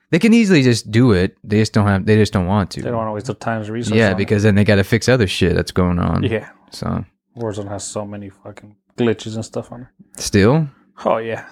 [0.10, 1.38] they can easily just do it.
[1.44, 2.82] They just don't have they just don't want to.
[2.82, 3.98] They don't want to waste the time and resources.
[3.98, 4.18] yeah, on it.
[4.18, 6.24] because then they got to fix other shit that's going on.
[6.24, 7.06] yeah, So
[7.38, 10.20] Warzone has so many fucking glitches and stuff on it.
[10.22, 10.68] Still,
[11.06, 11.46] Oh yeah.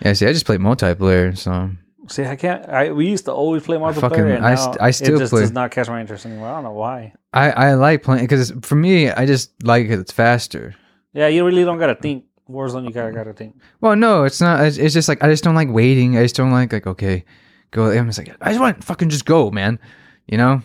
[0.00, 0.12] yeah.
[0.12, 1.70] See, I just play multiplayer, so
[2.08, 2.68] See, I can't.
[2.68, 4.00] I we used to always play multiplayer.
[4.00, 5.40] fucking- and I st- I still it just play.
[5.42, 6.48] does not catch my interest anymore.
[6.48, 7.14] I don't know why.
[7.32, 9.98] I I like playing because for me, I just like it.
[9.98, 10.74] It's faster.
[11.12, 12.24] Yeah, you really don't gotta think.
[12.48, 13.56] Warzone, you gotta gotta think.
[13.80, 14.64] Well, no, it's not.
[14.64, 16.16] It's, it's just like I just don't like waiting.
[16.16, 17.24] I just don't like like okay,
[17.72, 17.90] go.
[17.90, 19.80] I'm just like I just want to fucking just go, man.
[20.28, 20.62] You know?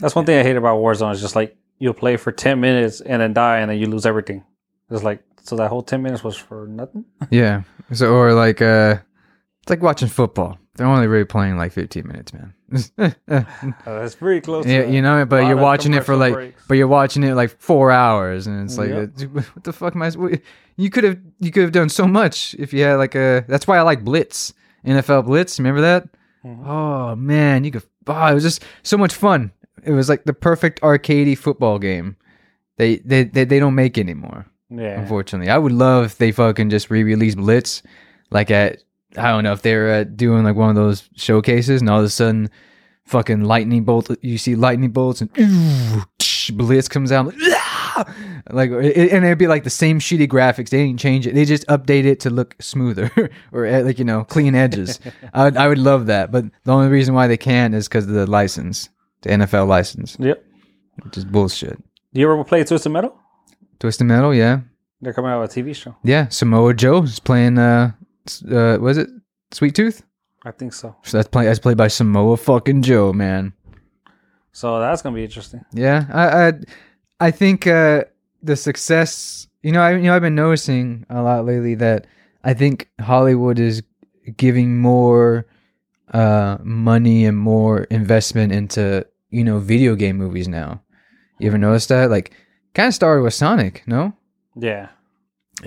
[0.00, 1.12] That's one thing I hate about Warzone.
[1.12, 4.06] Is just like you'll play for ten minutes and then die, and then you lose
[4.06, 4.44] everything.
[4.90, 7.04] It's like so that whole ten minutes was for nothing.
[7.30, 7.62] Yeah.
[7.92, 8.98] So or like uh,
[9.64, 10.58] it's like watching football.
[10.74, 12.52] They're only really playing like 15 minutes, man.
[12.98, 13.10] Uh,
[13.86, 14.66] that's pretty close.
[14.66, 16.62] yeah, you know, but you're watching it for like, breaks.
[16.68, 19.30] but you're watching it like four hours, and it's like, Yep.
[19.32, 20.12] what the fuck am I?
[20.76, 23.42] You could have, you could have done so much if you had like a.
[23.48, 24.52] That's why I like Blitz,
[24.84, 25.58] NFL Blitz.
[25.58, 26.08] Remember that?
[26.44, 26.66] Mhm.
[26.66, 27.84] Oh man, you could.
[28.06, 29.50] Oh, it was just so much fun.
[29.82, 32.16] It was like the perfect arcadey football game.
[32.76, 34.44] They they they, they don't make anymore.
[34.68, 35.00] Yeah.
[35.00, 37.82] Unfortunately, I would love if they fucking just re-release Blitz,
[38.30, 38.82] like at
[39.16, 42.04] I don't know if they're uh, doing like one of those showcases, and all of
[42.04, 42.50] a sudden,
[43.06, 44.10] fucking lightning bolt.
[44.22, 45.30] You see lightning bolts, and
[46.52, 47.26] Blitz comes out.
[47.26, 48.14] Like, "Ah!"
[48.50, 50.70] like it, and it'd be like the same shitty graphics.
[50.70, 51.34] They didn't change it.
[51.34, 53.10] They just update it to look smoother
[53.52, 55.00] or uh, like you know clean edges.
[55.32, 58.04] I would, I would love that, but the only reason why they can't is because
[58.06, 58.88] of the license,
[59.22, 60.44] the NFL license, Yep.
[61.04, 61.78] which is bullshit.
[62.12, 63.16] Do you ever play Twisted Metal?
[63.80, 64.60] Twisted Metal, yeah.
[65.00, 65.96] They're coming out with a TV show.
[66.02, 67.58] Yeah, Samoa Joe is playing.
[67.58, 67.92] Uh,
[68.50, 69.08] uh, was it
[69.52, 70.02] Sweet Tooth?
[70.44, 70.94] I think so.
[71.02, 71.46] So that's play.
[71.46, 73.52] That's played by Samoa fucking Joe, man.
[74.52, 75.64] So that's gonna be interesting.
[75.72, 76.52] Yeah, I, I,
[77.20, 78.04] I think uh,
[78.42, 79.48] the success.
[79.62, 82.06] You know, I, you know, I've been noticing a lot lately that
[82.44, 83.82] I think Hollywood is
[84.36, 85.46] giving more
[86.12, 90.82] uh, money and more investment into you know video game movies now.
[91.38, 92.10] You ever notice that?
[92.10, 92.32] Like,
[92.74, 94.14] kind of started with Sonic, no?
[94.54, 94.88] Yeah.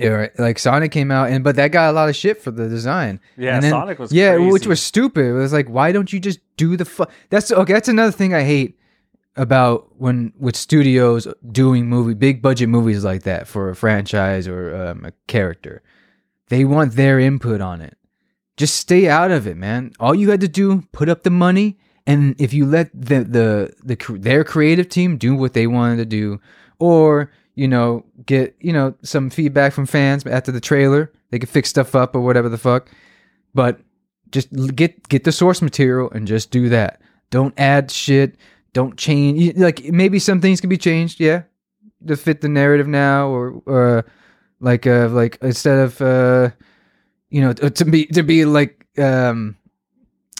[0.00, 0.38] Yeah, right.
[0.38, 3.20] like Sonic came out, and but that got a lot of shit for the design.
[3.36, 3.60] Yeah.
[3.60, 4.50] Then- Sonic was yeah, crazy.
[4.52, 5.26] which was stupid.
[5.26, 7.72] It was like, why don't you just do the fu- That's okay.
[7.72, 8.78] That's another thing I hate
[9.36, 14.74] about when with studios doing movie big budget movies like that for a franchise or
[14.74, 15.82] um, a character.
[16.48, 17.96] They want their input on it.
[18.56, 19.92] Just stay out of it, man.
[20.00, 23.72] All you had to do put up the money, and if you let the the
[23.84, 26.40] the their creative team do what they wanted to do,
[26.80, 31.48] or you know get you know some feedback from fans after the trailer, they could
[31.48, 32.88] fix stuff up or whatever the fuck.
[33.54, 33.80] But
[34.30, 37.00] just get get the source material and just do that.
[37.30, 38.36] Don't add shit.
[38.72, 39.56] Don't change.
[39.56, 41.42] Like maybe some things can be changed, yeah,
[42.06, 44.04] to fit the narrative now, or or
[44.60, 46.50] like uh like instead of uh
[47.30, 49.56] you know to be to be like um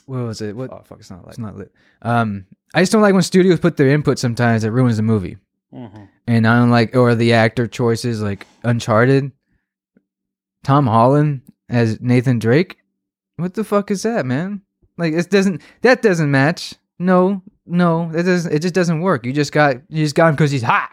[0.07, 0.57] what was it?
[0.57, 0.73] What?
[0.73, 1.29] Oh fuck, it's not lit.
[1.31, 1.73] It's not lit.
[2.01, 4.19] Um, I just don't like when studios put their input.
[4.19, 5.37] Sometimes it ruins the movie,
[5.73, 6.09] Mhm.
[6.27, 9.33] and I don't like or the actor choices like Uncharted.
[10.65, 12.79] Tom Holland as Nathan Drake.
[13.37, 14.63] What the fuck is that, man?
[14.97, 16.75] Like it doesn't that doesn't match.
[16.99, 18.53] No, no, it doesn't.
[18.53, 19.25] It just doesn't work.
[19.25, 20.91] You just got you just got him because he's hot.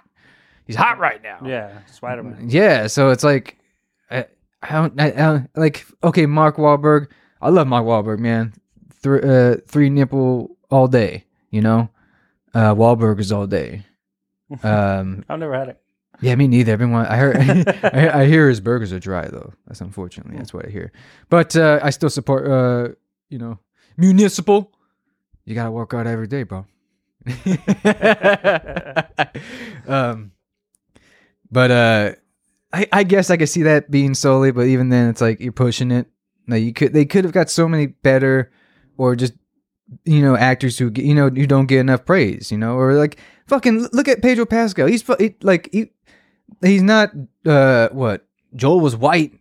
[0.68, 1.40] He's hot right now.
[1.46, 1.80] Yeah.
[1.88, 2.48] Spider Man.
[2.50, 3.58] Yeah, so it's like,
[4.10, 4.26] I,
[4.64, 5.86] I don't, I, I don't like.
[6.04, 7.08] Okay, Mark Wahlberg.
[7.42, 8.52] I love Mark Wahlberg, man.
[8.92, 11.26] Three, uh, three nipple all day.
[11.52, 11.90] You know,
[12.56, 13.86] uh, Wahlburgers all day.
[14.64, 15.82] Um, I've never had it.
[16.22, 16.72] yeah, me neither.
[16.72, 17.36] Everyone, I heard,
[17.84, 19.54] I, I hear his burgers are dry though.
[19.68, 20.92] That's unfortunately that's what I hear.
[21.30, 22.90] But uh, I still support, uh,
[23.30, 23.60] you know,
[23.98, 24.72] municipal.
[25.46, 26.66] You gotta work out every day, bro.
[29.88, 30.32] um,
[31.52, 32.12] but uh,
[32.74, 35.52] I I guess I could see that being solely, but even then, it's like you're
[35.52, 36.08] pushing it.
[36.48, 38.52] Like you could, they could have got so many better,
[38.98, 39.34] or just
[40.04, 43.20] you know actors who you know who don't get enough praise, you know, or like
[43.48, 44.88] fucking look at Pedro Pascal.
[44.88, 45.92] He's he, like he,
[46.62, 47.12] he's not
[47.46, 49.34] uh what Joel was white,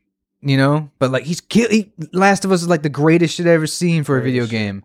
[0.42, 1.70] you know, but like he's kill.
[1.70, 4.46] He, Last of Us is like the greatest shit I've ever seen for a video
[4.46, 4.84] game.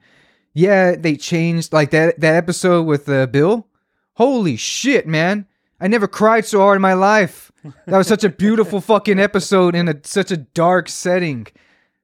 [0.53, 3.67] Yeah, they changed like that that episode with uh, Bill.
[4.13, 5.45] Holy shit, man!
[5.79, 7.51] I never cried so hard in my life.
[7.85, 11.47] That was such a beautiful fucking episode in a such a dark setting,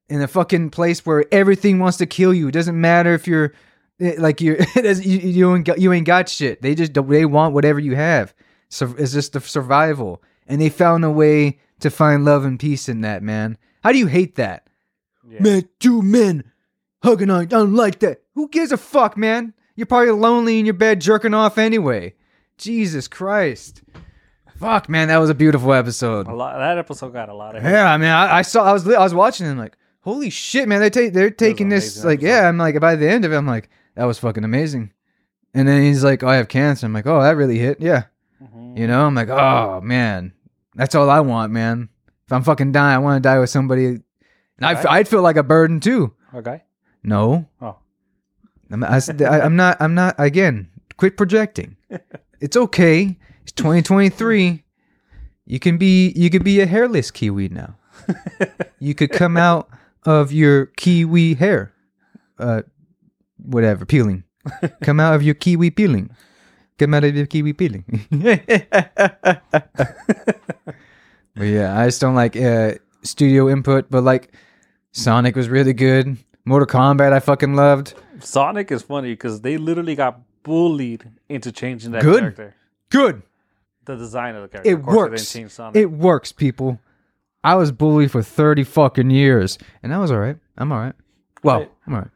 [0.10, 2.48] in a fucking place where everything wants to kill you.
[2.48, 3.54] It doesn't matter if you're
[4.00, 6.62] eh, like you're you, you ain't got you ain't got shit.
[6.62, 8.34] They just they want whatever you have.
[8.70, 12.90] So it's just the survival, and they found a way to find love and peace
[12.90, 13.24] in that.
[13.24, 14.68] Man, how do you hate that?
[15.28, 15.42] Yeah.
[15.42, 16.52] Man, two men
[17.04, 17.42] hugging on.
[17.42, 18.22] I don't like that.
[18.36, 19.54] Who gives a fuck, man?
[19.76, 22.14] You're probably lonely in your bed jerking off anyway.
[22.58, 23.82] Jesus Christ.
[24.58, 26.28] Fuck, man, that was a beautiful episode.
[26.28, 26.58] A lot.
[26.58, 27.64] That episode got a lot of.
[27.64, 27.72] hate.
[27.72, 30.68] Yeah, I mean, I, I saw, I was, I was watching and like, holy shit,
[30.70, 32.28] man, they take, they're taking this, like, episode.
[32.30, 32.48] yeah.
[32.48, 34.94] I'm like, by the end of it, I'm like, that was fucking amazing.
[35.54, 36.86] And then he's like, oh, I have cancer.
[36.86, 38.04] I'm like, oh, that really hit, yeah.
[38.42, 38.78] Mhm.
[38.78, 40.32] You know, I'm like, oh man,
[40.76, 41.90] That's all I want, man.
[42.26, 43.86] If I'm fucking dying, I want to die with somebody.
[43.86, 44.04] And
[44.62, 44.88] I, Okay.
[44.90, 46.14] I'd feel like a burden too.
[46.34, 46.64] Okay.
[47.04, 47.78] No, Oh.
[48.72, 49.78] I'm, I, I'm not.
[49.80, 50.16] I'm not.
[50.18, 51.78] Again, quit projecting.
[52.42, 53.18] It's okay.
[53.44, 54.64] It's 2023.
[55.46, 56.10] You can be.
[56.16, 57.78] You could be a hairless kiwi now.
[58.80, 59.70] You could come out
[60.06, 61.74] of your kiwi hair,
[62.40, 62.62] uh,
[63.38, 64.24] whatever peeling.
[64.84, 66.10] Come out of your kiwi peeling.
[66.78, 67.86] Come out of your kiwi peeling.
[68.12, 68.42] but
[71.38, 73.90] yeah, I just don't like uh, studio input.
[73.90, 74.34] But like,
[74.92, 76.18] Sonic was really good.
[76.46, 77.96] Mortal Kombat, I fucking loved.
[78.20, 82.20] Sonic is funny because they literally got bullied into changing that Good.
[82.20, 82.56] character.
[82.90, 83.24] Good.
[83.86, 84.70] The design of the character.
[84.70, 85.34] It Of course, they works.
[85.34, 85.76] didn't change Sonic.
[85.76, 86.80] It works, people.
[87.46, 90.36] I was bullied for 30 fucking years, and I was all right.
[90.58, 90.96] I'm all right.
[91.44, 91.72] Well, Right.
[91.86, 92.10] I'm all right.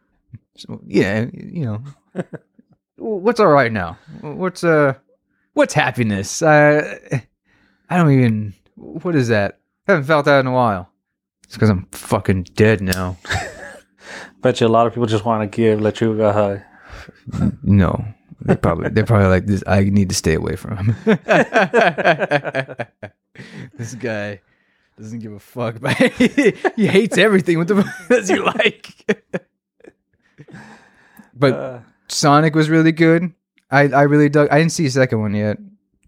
[0.57, 1.83] So, yeah, you know.
[2.97, 3.99] what's all right now?
[4.21, 4.95] What's uh
[5.53, 6.41] what's happiness?
[6.41, 6.97] Uh,
[7.91, 9.59] I don't even what is that?
[9.87, 10.89] I haven't felt that in a while.
[11.43, 13.17] It's cuz I'm fucking dead now.
[14.41, 16.61] Bet you a lot of people just want to give Lechuga a hug.
[17.61, 18.03] No.
[18.41, 20.95] They probably they're probably like this I need to stay away from him.
[23.77, 24.41] this guy
[24.99, 27.57] doesn't give a fuck about he hates everything.
[27.57, 28.93] What the fuck does he like?
[31.33, 33.33] but Uh, Sonic was really good.
[33.71, 35.57] I, I really dug I didn't see a second one yet.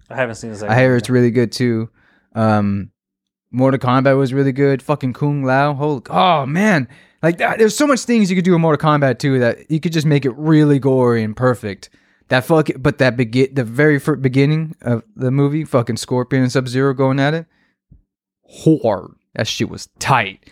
[0.10, 0.74] I haven't seen the second.
[0.74, 1.90] I hear it's really good too.
[2.36, 2.92] Um
[3.52, 4.82] Mortal Kombat was really good.
[4.82, 5.74] Fucking Kung Lao.
[5.74, 6.88] Holy oh man.
[7.22, 9.80] Like that, there's so much things you could do in Mortal Kombat too that you
[9.80, 11.90] could just make it really gory and perfect.
[12.30, 16.52] That fuck but that begin the very first beginning of the movie, fucking Scorpion and
[16.52, 17.46] Sub Zero going at it.
[18.52, 19.12] Hard.
[19.36, 20.50] That shit was tight.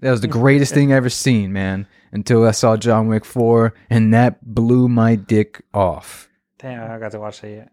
[0.00, 1.86] That was the greatest thing I ever seen, man.
[2.12, 6.28] Until I saw John Wick 4 and that blew my dick off.
[6.58, 7.72] Damn, I got to watch that yet.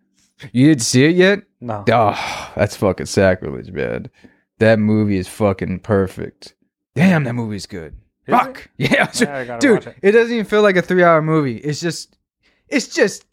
[0.51, 1.43] You didn't see it yet?
[1.61, 1.83] No.
[1.91, 4.09] Oh, that's fucking sacrilege, man.
[4.59, 6.55] That movie is fucking perfect.
[6.95, 7.95] Damn, that movie's good.
[8.27, 8.69] Is Fuck.
[8.77, 9.87] Yeah, Yeah, I gotta watch dude.
[9.87, 10.09] it.
[10.09, 10.11] It.
[10.11, 11.57] doesn't even feel like a three-hour movie.
[11.57, 12.17] It's just,
[12.67, 13.25] it's just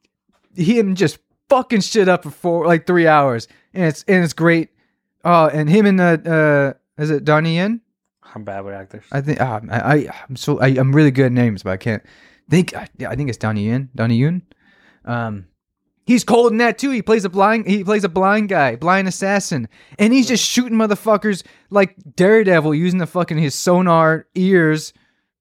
[0.54, 4.68] him just fucking shit up for four, like three hours, and it's and it's great.
[5.24, 7.80] Oh, and him and uh, uh is it Donnie Yen?
[8.34, 9.04] I'm bad with actors.
[9.12, 11.76] I think uh, I, I I'm so I, I'm really good at names, but I
[11.76, 12.02] can't
[12.48, 12.74] think.
[12.74, 13.90] I, yeah, I think it's Donnie Yen.
[13.94, 14.42] Donnie Yun.
[15.04, 15.46] Um,
[16.06, 16.90] he's cold in that too.
[16.90, 17.66] He plays a blind.
[17.66, 22.98] He plays a blind guy, blind assassin, and he's just shooting motherfuckers like Daredevil using
[22.98, 24.92] the fucking his sonar ears.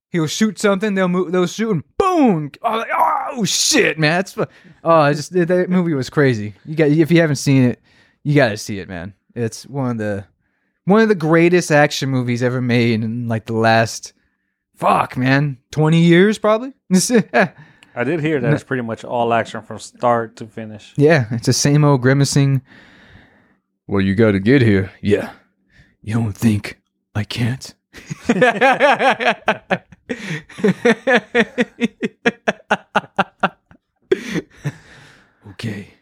[0.10, 0.94] He'll shoot something.
[0.94, 1.32] They'll move.
[1.32, 1.86] They'll shoot him.
[1.98, 2.52] Boom!
[2.62, 4.18] Oh, like, oh shit, man!
[4.18, 4.38] That's
[4.84, 6.56] oh, just that movie was crazy.
[6.66, 7.82] You got if you haven't seen it,
[8.24, 9.14] you got to see it, man.
[9.36, 10.26] It's one of the
[10.86, 14.14] one of the greatest action movies ever made in like the last
[14.76, 16.74] fuck man 20 years probably?
[17.94, 20.94] I did hear that it's pretty much all action from start to finish.
[20.98, 22.62] yeah it's the same old grimacing.
[23.88, 24.92] Well you gotta get here.
[25.02, 25.32] Yeah.
[26.02, 26.80] You don't think
[27.16, 27.74] i can't?
[35.52, 35.94] Okay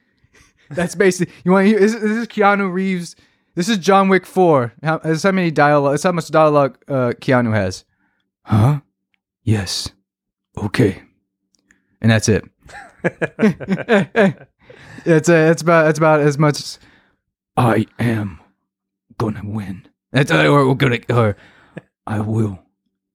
[0.69, 3.15] that's basically you want this, this is keanu reeves.
[3.55, 6.77] This is john wick 4 how, this how many dialogue this is how much dialogue
[6.87, 7.83] uh, keanu has.
[8.43, 8.81] Huh?
[9.43, 9.89] Yes.
[10.57, 11.03] Okay.
[12.01, 12.45] And that's it.
[15.05, 16.79] It's uh, it's about it's about as much as
[17.55, 18.39] I am
[19.17, 19.87] gonna win.
[20.11, 21.37] That's uh, or, gonna or
[22.07, 22.59] I will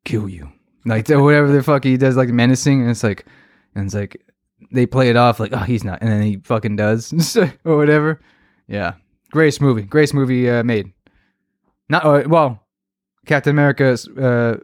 [0.05, 0.51] kill you.
[0.85, 3.27] Like whatever the fuck he does, like menacing, and it's like
[3.75, 4.23] and it's like
[4.73, 8.21] they play it off like oh he's not, and then he fucking does or whatever.
[8.69, 8.95] Yeah,
[9.31, 10.93] greatest movie, greatest movie uh, made.
[11.89, 12.67] Not uh, well,
[13.27, 14.59] Captain America's uh,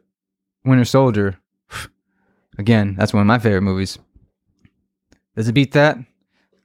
[0.65, 1.39] Winter Soldier.
[2.59, 3.99] Again, that's one of my favorite movies.
[5.37, 5.99] Does it beat that?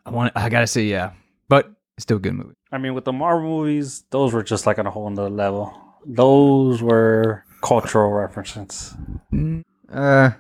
[0.05, 0.31] I want.
[0.35, 1.11] I gotta say, yeah,
[1.49, 2.53] but it's still a good movie.
[2.71, 5.73] I mean, with the Marvel movies, those were just like on a whole nother level.
[6.05, 8.93] Those were cultural references.
[9.33, 10.31] Mm, Uh,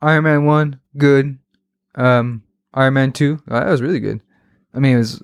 [0.00, 1.38] Iron Man one, good.
[1.94, 2.42] Um,
[2.74, 4.20] Iron Man two, uh, that was really good.
[4.74, 5.22] I mean, it was.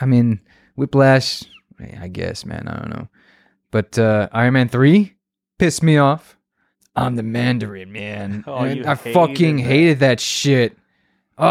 [0.00, 0.40] I mean,
[0.76, 1.44] Whiplash.
[2.00, 2.68] I guess, man.
[2.68, 3.08] I don't know,
[3.70, 5.14] but uh, Iron Man three
[5.58, 6.36] pissed me off.
[6.96, 8.44] I'm the Mandarin, man.
[8.46, 9.62] Oh, And you I hated fucking that.
[9.64, 10.76] hated that shit.
[11.36, 11.44] Oh,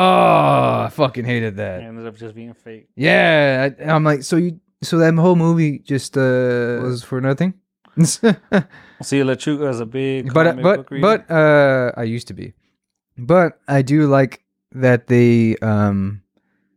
[0.85, 1.79] I fucking hated that.
[1.79, 1.87] It that.
[1.87, 2.87] ended up just being fake.
[2.95, 7.55] Yeah, I, I'm like, so you, so that whole movie just uh was for nothing.
[8.01, 12.53] See, Lechuga is a big but comic but book but uh, I used to be,
[13.17, 14.42] but I do like
[14.73, 16.21] that they um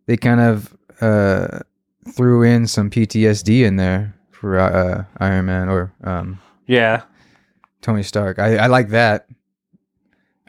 [0.07, 1.61] they kind of uh
[2.13, 7.03] threw in some PTSD in there for uh, Iron Man or um yeah,
[7.83, 8.39] Tony Stark.
[8.39, 9.29] I I like that.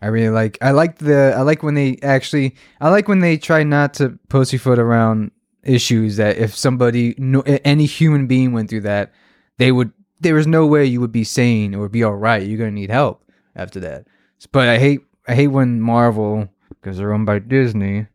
[0.01, 3.37] I really like I like the I like when they actually I like when they
[3.37, 5.31] try not to pussyfoot around
[5.67, 9.13] issues that if somebody, no, any human being went through that,
[9.57, 9.91] they would.
[10.19, 12.41] There was no way you would be sane or be all right.
[12.41, 13.23] You're gonna need help
[13.55, 14.07] after that.
[14.51, 16.49] But I hate, I hate when Marvel,
[16.87, 18.07] because they're owned by Disney,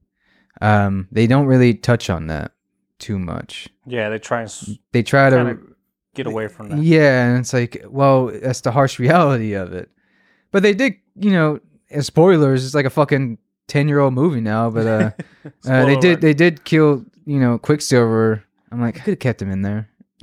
[0.63, 2.53] um, they don't really touch on that
[2.99, 3.69] too much.
[3.85, 5.59] Yeah, they try and s- They try to
[6.15, 6.79] get away from that.
[6.79, 9.91] yeah, and it's like, well, that's the harsh reality of it.
[10.53, 13.37] But they did, you know, as spoilers, it's like a fucking
[13.69, 14.71] ten year old movie now.
[14.71, 15.11] But uh,
[15.69, 18.43] uh they did they did kill, you know, Quicksilver.
[18.71, 19.91] I'm like, I could have kept him in there.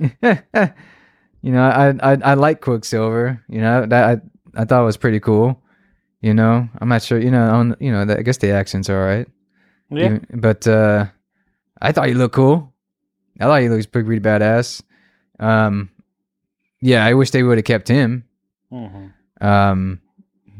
[1.42, 3.44] you know, I I I like Quicksilver.
[3.48, 5.62] You know that I I thought it was pretty cool.
[6.20, 7.18] You know, I'm not sure.
[7.18, 9.28] You know, on you know, I guess the accents are all right.
[9.90, 10.04] Yeah.
[10.04, 11.06] Even- but uh,
[11.80, 12.72] I thought he looked cool.
[13.40, 14.82] I thought he looked pretty, pretty badass.
[15.38, 15.90] Um,
[16.82, 18.24] yeah, I wish they would have kept him.
[18.70, 19.46] Mm-hmm.
[19.46, 20.00] Um,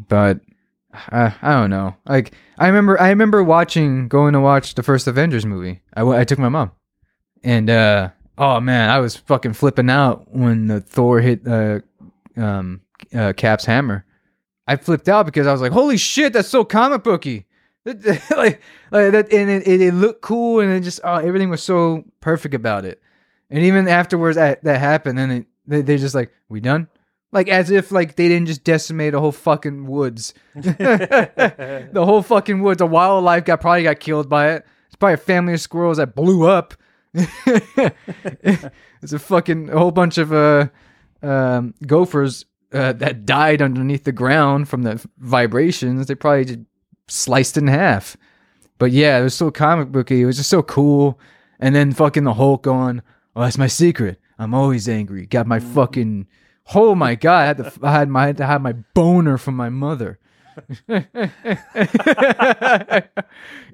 [0.08, 0.40] but
[1.12, 1.94] uh, I don't know.
[2.06, 5.82] Like I remember, I remember watching, going to watch the first Avengers movie.
[5.94, 6.72] I, I took my mom,
[7.44, 11.80] and uh, oh man, I was fucking flipping out when the Thor hit uh,
[12.36, 12.80] um,
[13.14, 14.04] uh, Cap's hammer.
[14.70, 17.46] I flipped out because I was like, "Holy shit, that's so comic booky!"
[17.84, 17.98] like,
[18.30, 18.60] like
[18.92, 22.54] that, and it, it, it looked cool, and it just oh, everything was so perfect
[22.54, 23.02] about it.
[23.50, 26.86] And even afterwards, that, that happened, and it, they they're just like, "We done?"
[27.32, 30.34] Like as if like they didn't just decimate a whole fucking woods.
[30.54, 34.66] the whole fucking woods, a wildlife got probably got killed by it.
[34.86, 36.74] It's probably a family of squirrels that blew up.
[37.14, 40.68] it's a fucking a whole bunch of uh
[41.22, 46.06] um gophers uh, that died underneath the ground from the vibrations.
[46.06, 46.60] They probably just
[47.08, 48.16] sliced in half.
[48.78, 50.22] But yeah, it was so comic booky.
[50.22, 51.18] It was just so cool.
[51.58, 53.02] And then fucking the Hulk going,
[53.36, 54.18] "Oh, that's my secret.
[54.38, 56.26] I'm always angry." Got my fucking
[56.74, 57.40] Oh my god!
[57.42, 60.18] I had to, I had my I had to have my boner from my mother.
[60.88, 61.08] it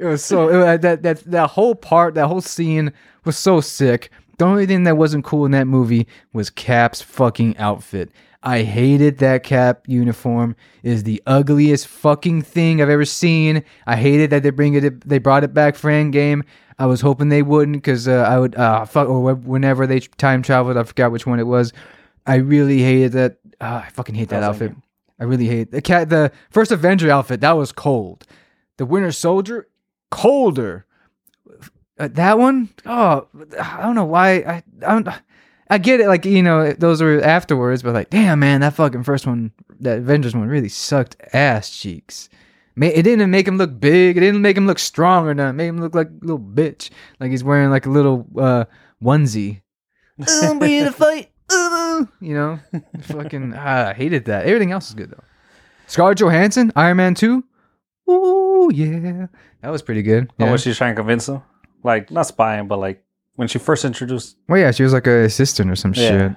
[0.00, 2.92] was so it, that that that whole part, that whole scene
[3.24, 4.10] was so sick.
[4.38, 8.10] The only thing that wasn't cool in that movie was Cap's fucking outfit.
[8.46, 10.54] I hated that Cap uniform.
[10.84, 13.64] It is the ugliest fucking thing I've ever seen.
[13.88, 15.00] I hated that they bring it.
[15.06, 16.44] They brought it back for Endgame.
[16.78, 20.42] I was hoping they wouldn't because uh, I would uh, fuck or whenever they time
[20.42, 20.76] traveled.
[20.76, 21.72] I forgot which one it was.
[22.24, 23.38] I really hated that.
[23.60, 24.76] Uh, I fucking hate that, outfit.
[25.18, 26.08] I really hate the cat.
[26.08, 28.26] The first Avenger outfit that was cold.
[28.76, 29.66] The Winter Soldier
[30.12, 30.86] colder.
[31.98, 33.26] Uh, that one, oh,
[33.60, 34.34] I don't know why.
[34.34, 35.08] I I don't.
[35.68, 39.02] I get it, like you know, those were afterwards, but like, damn, man, that fucking
[39.02, 42.28] first one, that Avengers one, really sucked ass cheeks.
[42.78, 44.16] It didn't make him look big.
[44.16, 45.50] It didn't make him look strong or nothing.
[45.50, 48.64] It made him look like a little bitch, like he's wearing like a little uh,
[49.02, 49.62] onesie.
[50.42, 51.30] I'm ready to fight.
[51.50, 52.58] Uh, you know,
[53.02, 54.44] fucking, ah, I hated that.
[54.46, 55.24] Everything else is good though.
[55.86, 57.44] Scarlett Johansson, Iron Man two.
[58.10, 59.26] Ooh yeah,
[59.62, 60.30] that was pretty good.
[60.38, 60.52] Oh, Yeah.
[60.52, 61.42] was she trying to convince him?
[61.82, 63.02] Like not spying, but like
[63.36, 64.36] when she first introduced.
[64.48, 66.08] Well, yeah, she was like a assistant or some Yeah.
[66.08, 66.32] shit,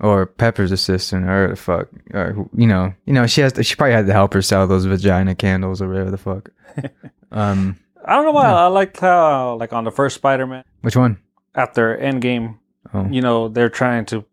[0.00, 3.52] or Pepper's assistant, or the fuck, or you know, you know, she has.
[3.54, 6.50] To, she probably had to help her sell those vagina candles or whatever the fuck.
[7.32, 11.18] um, I don't know why I liked how like on the first Spider-Man which one?
[11.54, 12.58] after Endgame,
[12.94, 14.24] Oh, you know, they're trying to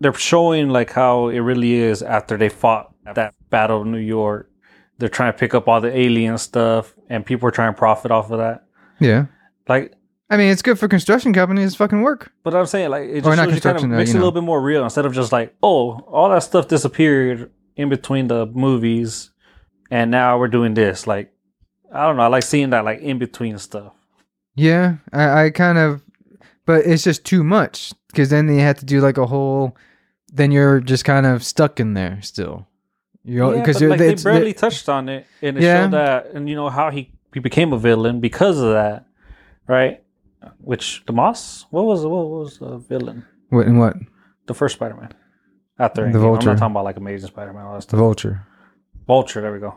[0.00, 4.48] they're showing like how it really is after they fought that battle of New York.
[4.98, 8.10] They're trying to pick up all the alien stuff, and people are trying to profit
[8.10, 8.64] off of that.
[9.00, 9.26] yeah.
[9.68, 9.94] Like,
[10.32, 11.74] I mean, it's good for construction companies.
[11.74, 12.32] Fucking work.
[12.44, 14.26] but I'm saying like it just not shows kind of uh, makes it a know.
[14.26, 18.28] little bit more real instead of just like, oh, all that stuff disappeared in between
[18.28, 19.30] the movies,
[19.90, 21.06] and now we're doing this.
[21.06, 21.32] Like,
[21.92, 22.22] I don't know.
[22.22, 23.92] I like seeing that like in between stuff.
[24.54, 26.02] Yeah, I, I kind of,
[26.64, 29.76] but it's just too much because then they had to do like a whole.
[30.32, 32.68] Then you're just kind of stuck in there still.
[33.24, 35.84] You know, Yeah, because like, they barely touched on it, and it Yeah.
[35.84, 39.06] showed that, and you know how he, he became a villain because of that,
[39.66, 40.02] right?
[40.62, 43.24] Which the Moss, what was what was the villain?
[43.48, 43.96] what and what
[44.46, 45.12] The first Spider-Man
[45.78, 46.38] after The Endgame.
[46.38, 47.64] I'm not talking about like Amazing Spider-Man.
[47.64, 47.96] All that the.
[47.96, 48.46] Vulture,
[49.06, 49.40] Vulture.
[49.40, 49.74] There we go.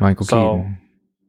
[0.00, 0.78] Michael So- Keaton.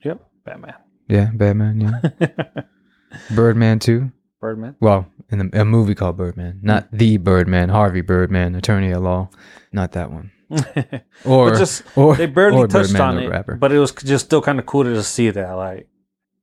[0.04, 0.74] Yep, Batman.
[1.08, 1.82] Yeah, Batman.
[1.82, 2.63] Yeah,
[3.36, 4.12] Birdman too.
[4.42, 4.75] Birdman.
[4.81, 9.29] Well, in a, a movie called Birdman, not the Birdman, Harvey Birdman, attorney at law,
[9.71, 10.31] not that one.
[11.25, 13.56] Or but just or they barely or touched Birdman, on it, rapper.
[13.56, 15.52] but it was just still kind of cool to just see that.
[15.54, 15.88] Like,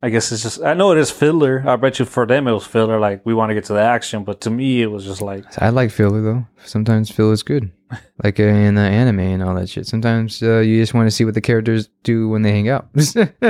[0.03, 1.63] I guess it's just I know it is filler.
[1.67, 2.99] I bet you for them it was filler.
[2.99, 5.45] Like we want to get to the action, but to me it was just like
[5.59, 6.47] I like filler though.
[6.65, 7.71] Sometimes filler is good,
[8.25, 9.87] like in uh, anime and all that shit.
[9.87, 12.89] Sometimes uh, you just want to see what the characters do when they hang out.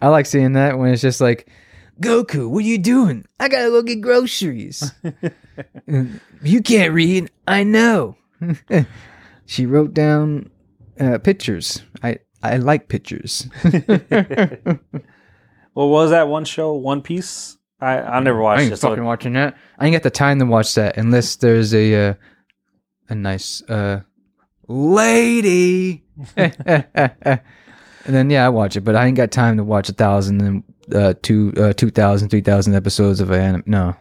[0.00, 1.48] I like seeing that when it's just like,
[2.00, 3.26] Goku, what are you doing?
[3.40, 4.92] I gotta go get groceries.
[6.42, 7.32] you can't read.
[7.48, 8.16] I know.
[9.44, 10.50] she wrote down
[11.00, 11.82] uh, pictures.
[12.00, 13.48] I I like pictures.
[15.76, 16.72] Well, what was that one show?
[16.72, 17.58] One Piece.
[17.80, 18.76] I I never watched I ain't it.
[18.78, 19.58] So fucking watching that.
[19.78, 22.14] I ain't got the time to watch that unless there's a uh,
[23.10, 24.00] a nice uh
[24.68, 26.02] lady.
[26.36, 27.40] and
[28.06, 30.64] then yeah, I watch it, but I ain't got time to watch a thousand and
[30.94, 33.62] uh two uh two thousand, three thousand episodes of anime.
[33.66, 33.94] No,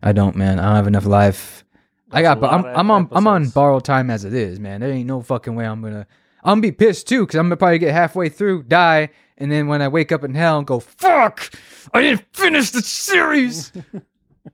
[0.00, 0.60] I don't, man.
[0.60, 1.64] I don't have enough life.
[2.12, 2.40] I got.
[2.40, 4.82] That's a I'm I'm on I'm on borrowed time as it is, man.
[4.82, 6.06] There ain't no fucking way I'm gonna.
[6.44, 9.68] I'm gonna be pissed too, because I'm gonna probably get halfway through, die, and then
[9.68, 11.50] when I wake up in hell and go, "Fuck,
[11.94, 13.72] I didn't finish the series."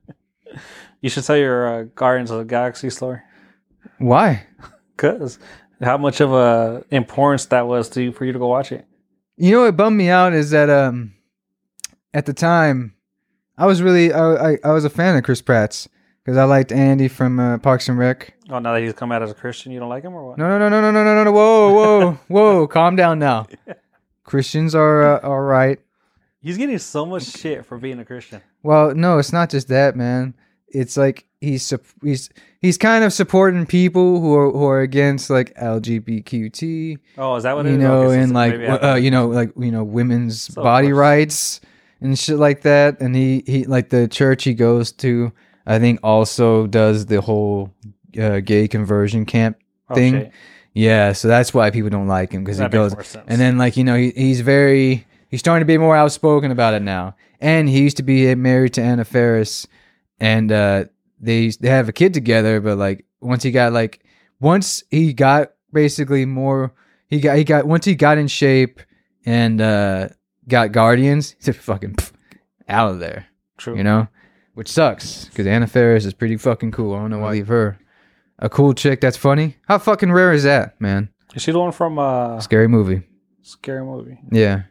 [1.00, 3.20] you should tell your uh, Guardians of the Galaxy story.
[3.98, 4.46] Why?
[4.96, 5.38] Because
[5.82, 8.86] how much of a importance that was to you for you to go watch it.
[9.36, 11.14] You know what bummed me out is that um,
[12.12, 12.94] at the time,
[13.58, 15.88] I was really I I, I was a fan of Chris Pratt's
[16.24, 18.34] because I liked Andy from uh, Parks and Rec.
[18.48, 20.38] Oh, now that he's come out as a Christian, you don't like him or what?
[20.38, 21.32] No, no, no, no, no, no, no, no.
[21.32, 22.66] Whoa, whoa, whoa!
[22.66, 23.46] Calm down now.
[24.24, 25.78] Christians are uh, all right.
[26.40, 28.42] He's getting so much shit for being a Christian.
[28.62, 30.34] Well, no, it's not just that, man.
[30.68, 31.72] It's like he's
[32.02, 36.98] he's he's kind of supporting people who are who are against like LGBTQT.
[37.18, 37.78] Oh, is that what you is?
[37.78, 40.92] know, and like maybe I w- uh, you know, like you know, women's So, body
[40.92, 41.60] rights
[42.00, 43.00] and shit like that.
[43.00, 45.32] And he he like the church he goes to,
[45.66, 47.72] I think also does the whole
[48.20, 49.58] uh, gay conversion camp
[49.90, 50.14] Oh, thing.
[50.14, 50.32] shit.
[50.74, 53.24] Yeah, so that's why people don't like him because he That makes goes more sense.
[53.28, 56.74] and then like you know he, he's very he's starting to be more outspoken about
[56.74, 57.14] it now.
[57.40, 59.66] And he used to be married to Anna Faris,
[60.18, 60.84] and uh,
[61.20, 62.60] they they have a kid together.
[62.60, 64.02] But like once he got like
[64.40, 66.72] once he got basically more
[67.06, 68.80] he got he got once he got in shape
[69.26, 70.08] and uh,
[70.48, 72.12] got Guardians, he's fucking pff,
[72.68, 73.26] out of there.
[73.58, 73.76] True.
[73.76, 74.08] You know,
[74.54, 76.94] which sucks because Anna Faris is pretty fucking cool.
[76.94, 77.78] I don't know why I leave her.
[78.38, 79.56] A cool chick that's funny.
[79.68, 81.08] How fucking rare is that, man?
[81.34, 83.02] Is she the one from uh Scary movie.
[83.42, 84.18] Scary Movie?
[84.32, 84.62] Yeah.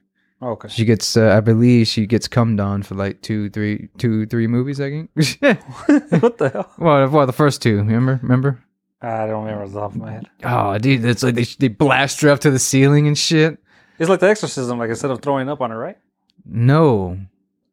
[0.42, 0.68] Oh, okay.
[0.68, 4.48] She gets, uh, I believe, she gets cummed on for like two, three, two, three
[4.48, 4.82] movies.
[4.82, 5.10] I think.
[6.22, 6.72] what the hell?
[6.80, 7.78] well, well, the first two.
[7.78, 8.20] Remember?
[8.22, 8.62] Remember?
[9.02, 10.30] I don't remember off the top of my head.
[10.44, 13.58] Oh, dude, it's like they, they blast her up to the ceiling and shit.
[14.00, 15.98] It's like the exorcism, like instead of throwing up on her, right?
[16.46, 17.18] No,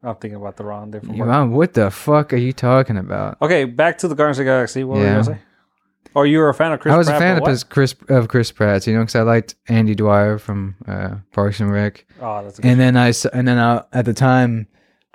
[0.03, 3.37] I'm thinking about the wrong different You- what the fuck are you talking about?
[3.41, 4.83] Okay, back to the Guardians of the Galaxy.
[4.83, 5.37] What were you gonna say?
[6.13, 7.95] Or you were a fan of Chris I was Pratt, a fan of his Chris
[8.09, 12.05] of Chris Pratt, you know, because I liked Andy Dwyer from uh, Parks and Rec.
[12.19, 12.67] Oh, that's a good.
[12.69, 14.67] And then I and then I, at the time,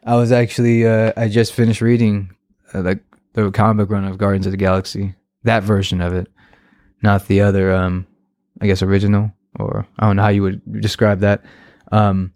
[0.05, 2.35] I was actually uh, I just finished reading
[2.73, 3.03] uh, like
[3.35, 6.29] the comic run of Guardians of the Galaxy, that version of it,
[7.03, 7.75] not the other.
[7.75, 8.07] Um,
[8.63, 11.45] I guess original, or I don't know how you would describe that.
[11.93, 12.33] Um,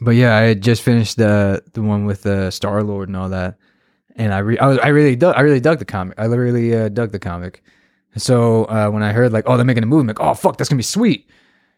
[0.00, 3.30] but yeah, I had just finished the the one with uh, Star Lord and all
[3.30, 3.56] that,
[4.20, 6.18] and I re- I, was, I really dug I really dug the comic.
[6.18, 7.62] I literally uh, dug the comic.
[8.16, 10.58] So uh, when I heard like, oh, they're making a movie, I'm like, oh fuck,
[10.58, 11.30] that's gonna be sweet.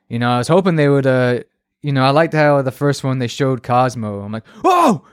[0.08, 1.06] You know, I was hoping they would.
[1.06, 1.40] Uh,
[1.82, 4.22] you know, I liked how the first one they showed Cosmo.
[4.22, 5.04] I'm like, oh,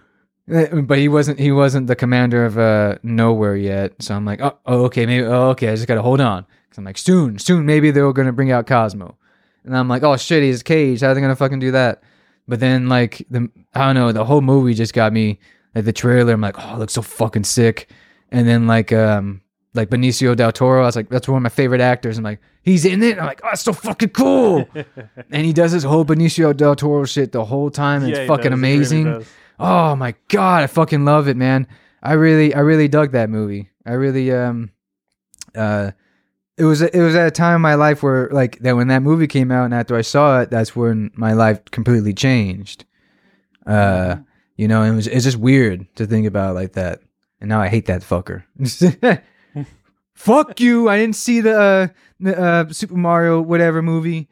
[0.52, 1.40] Uh, but he wasn't.
[1.40, 3.94] He wasn't the commander of uh nowhere yet.
[4.02, 5.26] So I'm like, oh, oh okay, maybe.
[5.26, 6.44] Oh, okay, I just gotta hold on.
[6.70, 9.18] Cause I'm like, soon, soon, maybe they're gonna bring out Cosmo.
[9.66, 11.04] And I'm like, oh shit, he's caged.
[11.04, 12.02] How are they gonna fucking do that?
[12.48, 15.40] But then like the I don't know, the whole movie just got me.
[15.76, 17.90] Like the trailer, I'm like, oh, it looks so fucking sick.
[18.32, 19.42] And then like um
[19.74, 22.18] like Benicio del Toro, I was like, that's one of my favorite actors.
[22.18, 23.20] I'm like, he's in it.
[23.20, 24.68] I'm like, oh, that's so fucking cool.
[25.32, 28.04] and he does his whole Benicio del Toro shit the whole time.
[28.04, 28.60] And Yeah, it's fucking does.
[28.60, 29.26] He really amazing.
[29.60, 31.68] Oh my god, I fucking love it, man.
[32.02, 33.70] I really, I really dug that movie.
[33.86, 34.72] I really, um,
[35.54, 35.92] uh,
[36.58, 39.02] it was, it was at a time in my life where, like, that when that
[39.02, 42.86] movie came out and after I saw it, that's when my life completely changed.
[43.66, 44.18] Uh,
[44.60, 47.00] you know, it was, it's just weird to think about it like that.
[47.40, 48.44] And now I hate that fucker.
[50.14, 50.90] Fuck you!
[50.90, 51.88] I didn't see the, uh,
[52.20, 54.28] the uh, Super Mario whatever movie.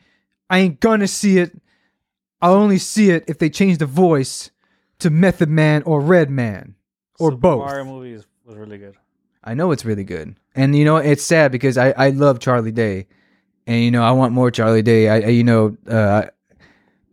[0.50, 1.58] I ain't gonna see it.
[2.42, 4.52] I'll only see it if they change the voice
[5.00, 6.76] to Method Man or Redman
[7.20, 7.60] or Super both.
[7.60, 8.98] Mario movies was really good.
[9.46, 12.74] I know it's really good, and you know it's sad because I I love Charlie
[12.74, 13.08] Day,
[13.66, 15.08] and you know I want more Charlie Day.
[15.08, 16.24] I, I you know uh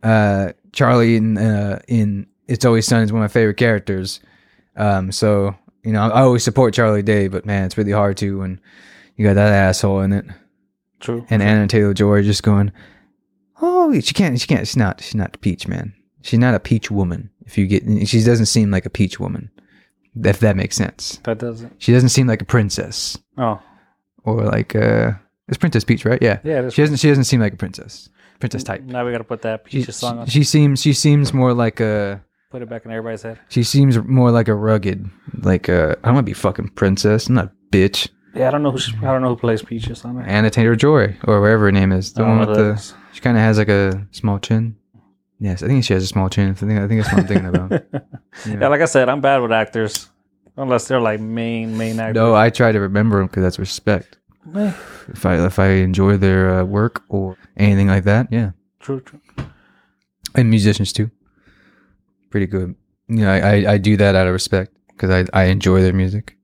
[0.03, 4.19] uh Charlie in uh in It's Always Sun is one of my favorite characters.
[4.75, 8.17] Um, so you know I, I always support Charlie Day, but man, it's really hard
[8.17, 8.59] to when
[9.15, 10.25] you got that asshole in it,
[10.99, 11.25] True.
[11.29, 12.71] and Anna Taylor Joy just going,
[13.61, 15.93] oh she can't she can't she's not she's not Peach man.
[16.21, 17.29] She's not a peach woman.
[17.45, 19.51] If you get, she doesn't seem like a peach woman.
[20.23, 21.19] If that makes sense.
[21.23, 21.73] that doesn't.
[21.77, 23.61] She doesn't seem like a princess Oh,
[24.23, 25.11] or like uh
[25.47, 26.19] it's Princess Peach, right?
[26.23, 26.39] Yeah.
[26.43, 26.69] yeah.
[26.69, 28.09] She doesn't she doesn't seem like a princess.
[28.39, 28.81] Princess type.
[28.81, 30.25] Now we got to put that She, song on.
[30.25, 32.23] she seems she seems more like a
[32.55, 33.37] put it back in everybody's head.
[33.49, 35.09] she seems more like a rugged
[35.41, 37.27] like uh I don't want to be fucking princess.
[37.27, 38.07] I'm not bitch.
[38.33, 38.77] Yeah, I don't know who.
[38.77, 40.25] She, I don't know who plays Peaches on it.
[40.25, 42.13] Anna Taylor Joy or whatever her name is.
[42.13, 42.93] The don't one with the is.
[43.11, 44.77] she kind of has like a small chin.
[45.37, 46.51] Yes, I think she has a small chin.
[46.51, 47.71] I think I think that's what I'm thinking about.
[48.47, 48.69] yeah.
[48.69, 50.07] like I said, I'm bad with actors
[50.55, 52.15] unless they're like main main actors.
[52.15, 54.17] No, I try to remember them because that's respect.
[55.09, 59.19] If I if I enjoy their uh, work or anything like that, yeah, true, true.
[60.35, 61.11] and musicians too.
[62.29, 62.75] Pretty good.
[63.07, 66.37] You know, I I, do that out of respect because I I enjoy their music.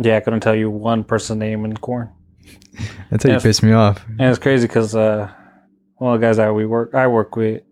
[0.00, 2.10] Yeah, I couldn't tell you one person name in Korn,
[3.10, 4.04] That's how you piss me off.
[4.18, 5.30] and it's crazy because uh,
[5.96, 7.62] one of the guys that we work I work with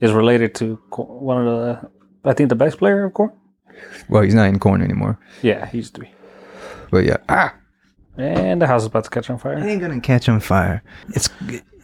[0.00, 1.90] is related to one of the
[2.30, 3.32] I think the best player of Korn.
[4.08, 6.10] Well, he's not in Korn anymore, Yeah, he used to be.
[6.90, 7.18] but yeah.
[7.28, 7.54] Ah,
[8.16, 9.58] And the house is about to catch on it fire.
[9.58, 10.82] ain't gonna catch on fire.
[11.14, 11.28] It's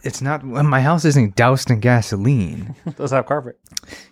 [0.03, 0.43] it's not.
[0.43, 2.75] My house isn't doused in gasoline.
[2.85, 3.59] It does have carpet.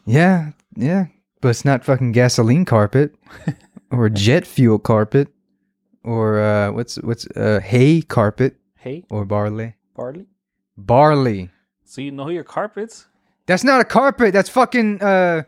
[0.06, 1.06] Yeah, yeah,
[1.42, 3.14] but it's not fucking gasoline carpet
[3.92, 5.28] or jet fuel carpet
[6.04, 9.76] or uh, what's what's uh, hay carpet Hay or barley.
[9.96, 10.26] barley.
[10.78, 11.50] Barley.
[11.86, 13.06] So you know your carpets.
[13.46, 14.34] That's not a carpet.
[14.34, 15.44] That's fucking uh,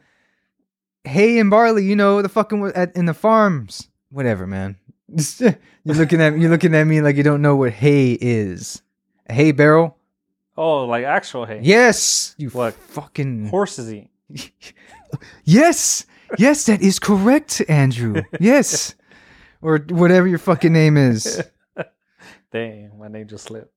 [1.06, 1.86] hay and barley.
[1.86, 3.88] You know the fucking at, in the farms.
[4.12, 4.78] Whatever, man.
[5.40, 8.82] you're looking at you're looking at me like you don't know what hay is.
[9.28, 9.98] A hay barrel.
[10.56, 11.60] Oh, like actual hay.
[11.64, 12.74] Yes, you What?
[12.76, 14.10] fucking Horses eat.
[15.44, 16.06] Yes,
[16.40, 18.24] yes, that is correct, Andrew.
[18.40, 18.96] Yes,
[19.62, 21.44] or whatever your fucking name is.
[22.52, 23.72] Dang, my name just slipped.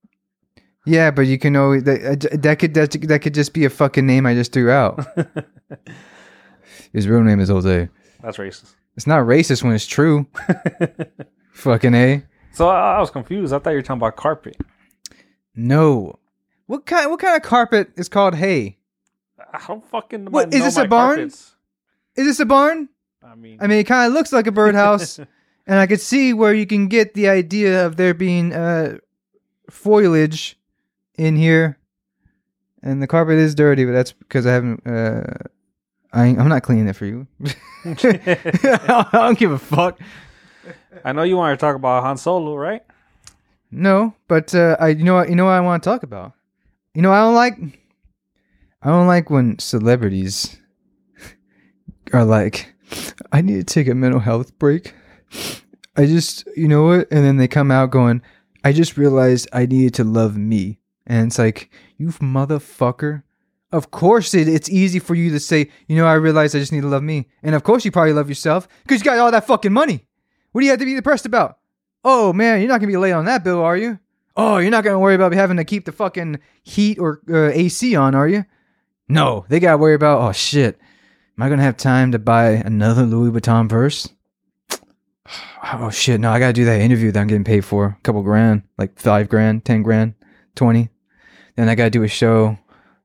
[0.86, 3.70] Yeah, but you can always that, uh, that could that, that could just be a
[3.70, 5.04] fucking name I just threw out.
[6.92, 7.88] His real name is Jose.
[8.22, 8.74] That's racist.
[8.96, 10.26] It's not racist when it's true.
[11.52, 12.22] fucking a.
[12.52, 13.52] So I, I was confused.
[13.52, 14.56] I thought you were talking about carpet.
[15.54, 16.18] No.
[16.66, 17.10] What kind?
[17.10, 18.78] What kind of carpet is called hay?
[19.52, 21.16] I don't fucking know What, is this a barn?
[21.16, 21.54] carpets.
[22.16, 22.88] Is this a barn?
[23.22, 25.18] I mean, I mean, it kind of looks like a birdhouse,
[25.66, 28.98] and I could see where you can get the idea of there being uh,
[29.70, 30.58] foliage
[31.16, 31.78] in here.
[32.82, 34.86] And the carpet is dirty, but that's because I haven't.
[34.86, 35.24] Uh,
[36.12, 37.26] I I'm not cleaning it for you.
[37.84, 39.98] I don't give a fuck.
[41.04, 42.82] I know you want to talk about Han Solo, right?
[43.70, 46.32] No, but uh, I you know what you know what I want to talk about.
[46.97, 47.59] You know I don't like.
[48.80, 50.59] I don't like when celebrities
[52.14, 52.72] are like,
[53.30, 54.94] I need to take a mental health break.
[55.94, 58.22] I just you know what, and then they come out going,
[58.64, 63.24] I just realized I needed to love me, and it's like you motherfucker.
[63.72, 66.72] Of course, it, it's easy for you to say, you know, I realized I just
[66.72, 69.32] need to love me, and of course you probably love yourself because you got all
[69.32, 70.07] that fucking money.
[70.53, 71.59] What do you have to be depressed about?
[72.03, 73.99] Oh man, you're not gonna be late on that bill, are you?
[74.37, 77.97] Oh, you're not gonna worry about having to keep the fucking heat or uh, AC
[77.97, 78.45] on, are you?
[79.09, 80.20] No, they gotta worry about.
[80.20, 80.78] Oh shit,
[81.37, 84.09] am I gonna have time to buy another Louis Vuitton purse?
[85.68, 88.22] Oh shit, no, I gotta do that interview that I'm getting paid for, a couple
[88.22, 90.14] grand, like five grand, ten grand,
[90.55, 90.91] twenty.
[91.57, 92.57] Then I gotta do a show,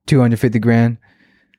[0.06, 0.98] two hundred fifty grand.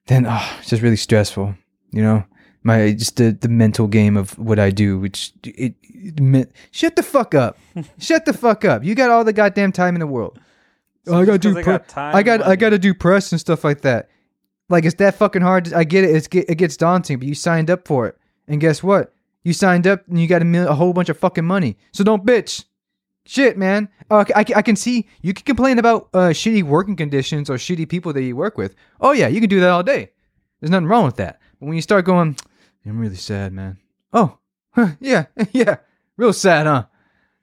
[0.07, 1.55] Then oh, it's just really stressful,
[1.91, 2.23] you know
[2.63, 6.95] my just the, the mental game of what I do, which it, it me- shut
[6.95, 7.57] the fuck up,
[7.99, 8.83] shut the fuck up.
[8.83, 10.39] You got all the goddamn time in the world.
[11.07, 11.53] Oh, I gotta do.
[11.53, 14.09] they Pre- got time, I got I gotta do press and stuff like that.
[14.69, 15.73] Like it's that fucking hard.
[15.73, 16.15] I get it.
[16.15, 19.13] It's get, it gets daunting, but you signed up for it, and guess what?
[19.43, 21.77] You signed up and you got a, mil- a whole bunch of fucking money.
[21.91, 22.63] So don't bitch.
[23.25, 23.89] Shit, man.
[24.09, 27.87] Uh, I, I can see you can complain about uh, shitty working conditions or shitty
[27.89, 28.73] people that you work with.
[29.01, 30.11] Oh yeah, you can do that all day.
[30.61, 31.41] There's nothing wrong with that.
[31.59, 32.37] But when you start going,
[32.85, 33.77] I'm really sad, man.
[34.11, 34.37] Oh,
[34.71, 35.77] huh, yeah, yeah.
[36.17, 36.85] Real sad, huh?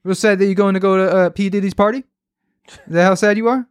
[0.05, 2.05] Real sad that you're going to go to uh, P Diddy's party.
[2.69, 3.67] Is that how sad you are?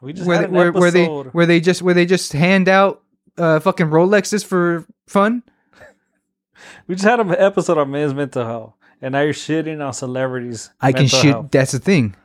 [0.00, 2.32] we just Where, had they, an where, where they where they just where they just
[2.32, 3.02] hand out
[3.36, 5.42] uh, fucking Rolexes for fun?
[6.86, 10.70] we just had an episode on men's mental health, and now you're shitting on celebrities.
[10.80, 11.32] I can shit.
[11.32, 11.48] health.
[11.50, 12.16] That's the thing.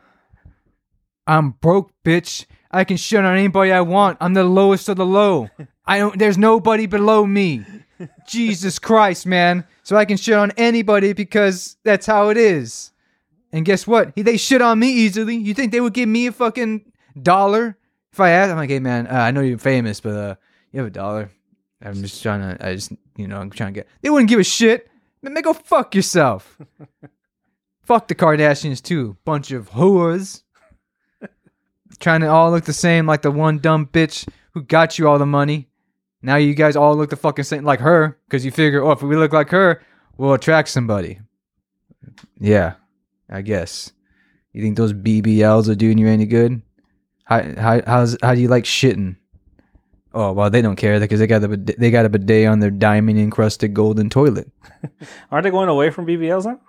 [1.28, 2.46] I'm broke, bitch.
[2.72, 4.18] I can shit on anybody I want.
[4.22, 5.50] I'm the lowest of the low.
[5.86, 6.18] I don't.
[6.18, 7.66] There's nobody below me.
[8.28, 9.66] Jesus Christ, man.
[9.84, 12.92] So I can shit on anybody because that's how it is.
[13.52, 14.16] And guess what?
[14.16, 15.36] They shit on me easily.
[15.36, 16.92] You think they would give me a fucking
[17.22, 17.78] dollar
[18.12, 18.52] if I asked?
[18.52, 20.36] I'm like, hey man, uh, I know you're famous, but uh,
[20.72, 21.30] you have a dollar.
[21.82, 22.68] I'm just trying to.
[22.68, 23.88] I just, you know, I'm trying to get.
[24.02, 24.90] They wouldn't give a shit.
[25.22, 26.58] Man, go fuck yourself.
[27.86, 29.16] Fuck the Kardashians too.
[29.26, 30.42] Bunch of whores.
[32.00, 35.20] Trying to all look the same like the one dumb bitch who got you all
[35.20, 35.70] the money.
[36.26, 39.04] Now you guys all look the fucking same like her because you figure, oh, if
[39.04, 39.84] we look like her,
[40.18, 41.20] we'll attract somebody.
[42.40, 42.74] Yeah,
[43.30, 43.92] I guess.
[44.52, 46.62] You think those BBLs are doing you any good?
[47.26, 49.18] How how how's how do you like shitting?
[50.16, 52.60] Oh well, they don't care because they got a bid- they got a bidet on
[52.60, 54.50] their diamond encrusted golden toilet.
[55.32, 56.60] Aren't they going away from BBLs now?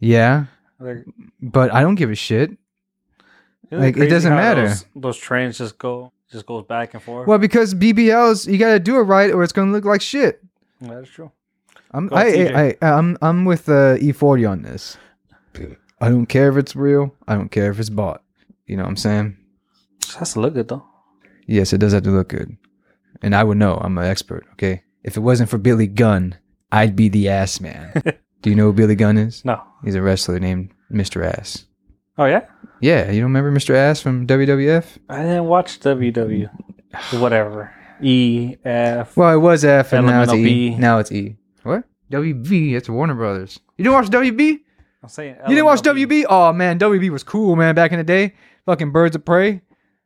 [0.00, 0.46] Yeah,
[0.78, 1.04] Like,
[1.42, 2.50] but I don't give a shit.
[3.70, 4.68] Like, it doesn't matter.
[4.68, 7.28] Those, those trains just go Just goes back and forth.
[7.28, 10.42] Well, because BBLs, you gotta do it right, or it's gonna look like shit.
[10.80, 11.30] that is true.
[11.92, 12.22] I'm Go I.
[12.22, 14.96] I, I I'm I'm with uh, E40 on this.
[16.00, 17.14] I don't care if it's real.
[17.28, 18.24] I don't care if it's bought.
[18.66, 19.36] You know what I'm saying?
[20.00, 20.84] Just has to look good though.
[21.46, 22.56] Yes, it does have to look good,
[23.22, 23.78] and I would know.
[23.80, 24.44] I'm an expert.
[24.54, 26.36] Okay, if it wasn't for Billy Gunn,
[26.72, 27.92] I'd be the ass man.
[28.42, 29.44] do you know who Billy Gunn is?
[29.44, 29.62] No.
[29.84, 31.24] He's a wrestler named Mr.
[31.24, 31.66] Ass.
[32.18, 32.48] Oh yeah.
[32.84, 33.74] Yeah, you don't remember Mr.
[33.74, 34.84] Ass from WWF?
[35.08, 36.50] I didn't watch WW.
[37.18, 37.72] Whatever.
[38.02, 39.16] E F.
[39.16, 40.44] Well, it was F, and now it's E.
[40.44, 40.74] B.
[40.76, 41.36] Now it's E.
[41.62, 41.84] What?
[42.10, 42.74] WB?
[42.74, 43.58] It's Warner Brothers.
[43.78, 44.60] You didn't watch WB?
[45.02, 45.36] I'm saying.
[45.48, 46.26] You didn't watch WB?
[46.28, 47.74] Oh man, WB was cool, man.
[47.74, 48.34] Back in the day,
[48.66, 49.62] fucking Birds of Prey.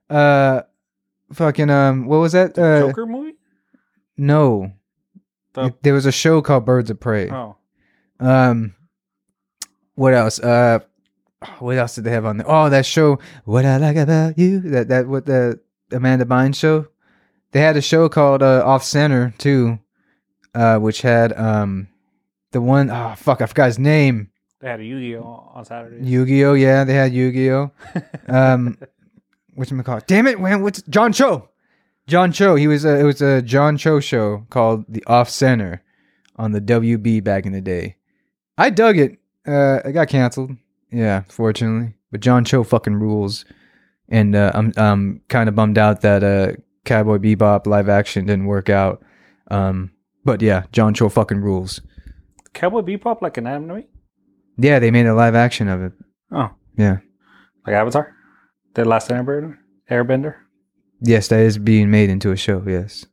[0.08, 0.62] Uh,
[1.32, 2.56] fucking um, what was that?
[2.56, 3.34] Uh, Joker movie?
[4.16, 4.70] no,
[5.54, 7.28] The- there was a show called Birds of Prey.
[7.28, 7.56] Oh.
[8.20, 8.76] Um,
[9.96, 10.38] what else?
[10.38, 10.78] Uh,
[11.58, 12.50] what else did they have on there?
[12.50, 13.18] Oh, that show.
[13.44, 14.60] What I like about you.
[14.60, 15.60] That that what the
[15.92, 16.86] Amanda Bynes show.
[17.52, 19.78] They had a show called uh, Off Center too,
[20.54, 21.88] uh, which had um,
[22.52, 24.30] the one oh fuck I forgot his name.
[24.60, 26.04] They had a Yu-Gi-Oh on Saturday.
[26.04, 26.54] Yu-Gi-Oh.
[26.54, 27.70] Yeah, they had Yu-Gi-Oh.
[28.28, 28.76] Um,
[29.54, 30.06] what's it called?
[30.06, 30.38] Damn it!
[30.40, 31.48] Man, what's John Cho?
[32.06, 32.56] John Cho.
[32.56, 35.82] He was a, it was a John Cho show called The Off Center
[36.36, 37.96] on the WB back in the day.
[38.58, 39.18] I dug it.
[39.46, 40.50] Uh, it got canceled.
[40.90, 41.94] Yeah, fortunately.
[42.10, 43.44] But John Cho fucking rules,
[44.08, 46.52] and uh, I'm I'm kind of bummed out that uh,
[46.84, 49.02] Cowboy Bebop live action didn't work out.
[49.50, 49.92] Um,
[50.24, 51.80] but yeah, John Cho fucking rules.
[52.54, 53.84] Cowboy Bebop like an anime?
[54.56, 55.92] Yeah, they made a live action of it.
[56.32, 56.98] Oh, Yeah.
[57.66, 58.14] like Avatar?
[58.74, 59.56] The Last Airbender?
[59.90, 60.34] Airbender?
[61.00, 62.62] Yes, that is being made into a show.
[62.66, 63.06] Yes.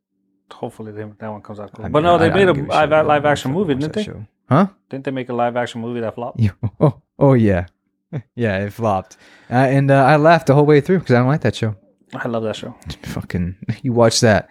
[0.51, 1.85] Hopefully they, that one comes out cool.
[1.85, 4.03] I but no, they I- I made a live, live action movie, didn't they?
[4.03, 4.25] show.
[4.49, 4.67] Huh?
[4.89, 6.39] Didn't they make a live action movie that flopped?
[6.79, 7.67] Oh, oh yeah,
[8.35, 8.59] yeah.
[8.65, 9.17] It flopped,
[9.49, 11.75] uh, and uh, I laughed the whole way through because I don't like that show.
[12.13, 12.75] I love that show.
[13.03, 14.47] Fucking, you watch that,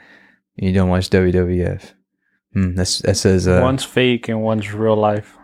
[0.59, 1.93] and you don't watch WWF.
[2.53, 5.37] Hmm, that's that says uh, one's fake and one's real life.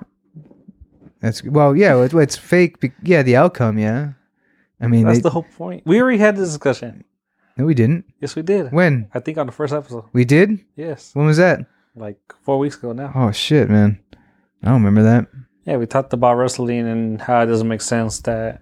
[1.20, 2.80] that's well, yeah, it's, it's fake.
[2.80, 4.12] be- Yeah, the outcome, yeah.
[4.82, 5.82] I mean, That's they, the whole point.
[5.84, 7.04] We already had this discussion.
[7.58, 8.06] no, we didn't.
[8.20, 8.72] Yes, we did.
[8.72, 10.04] When I think on the first episode.
[10.14, 10.58] we did?
[10.74, 11.66] Yes, When was that?
[11.94, 13.12] like four weeks ago now.
[13.14, 13.98] Oh shit, man,
[14.62, 15.26] I don't remember that.
[15.70, 18.60] Yeah, we talked about wrestling and how it doesn't make sense that,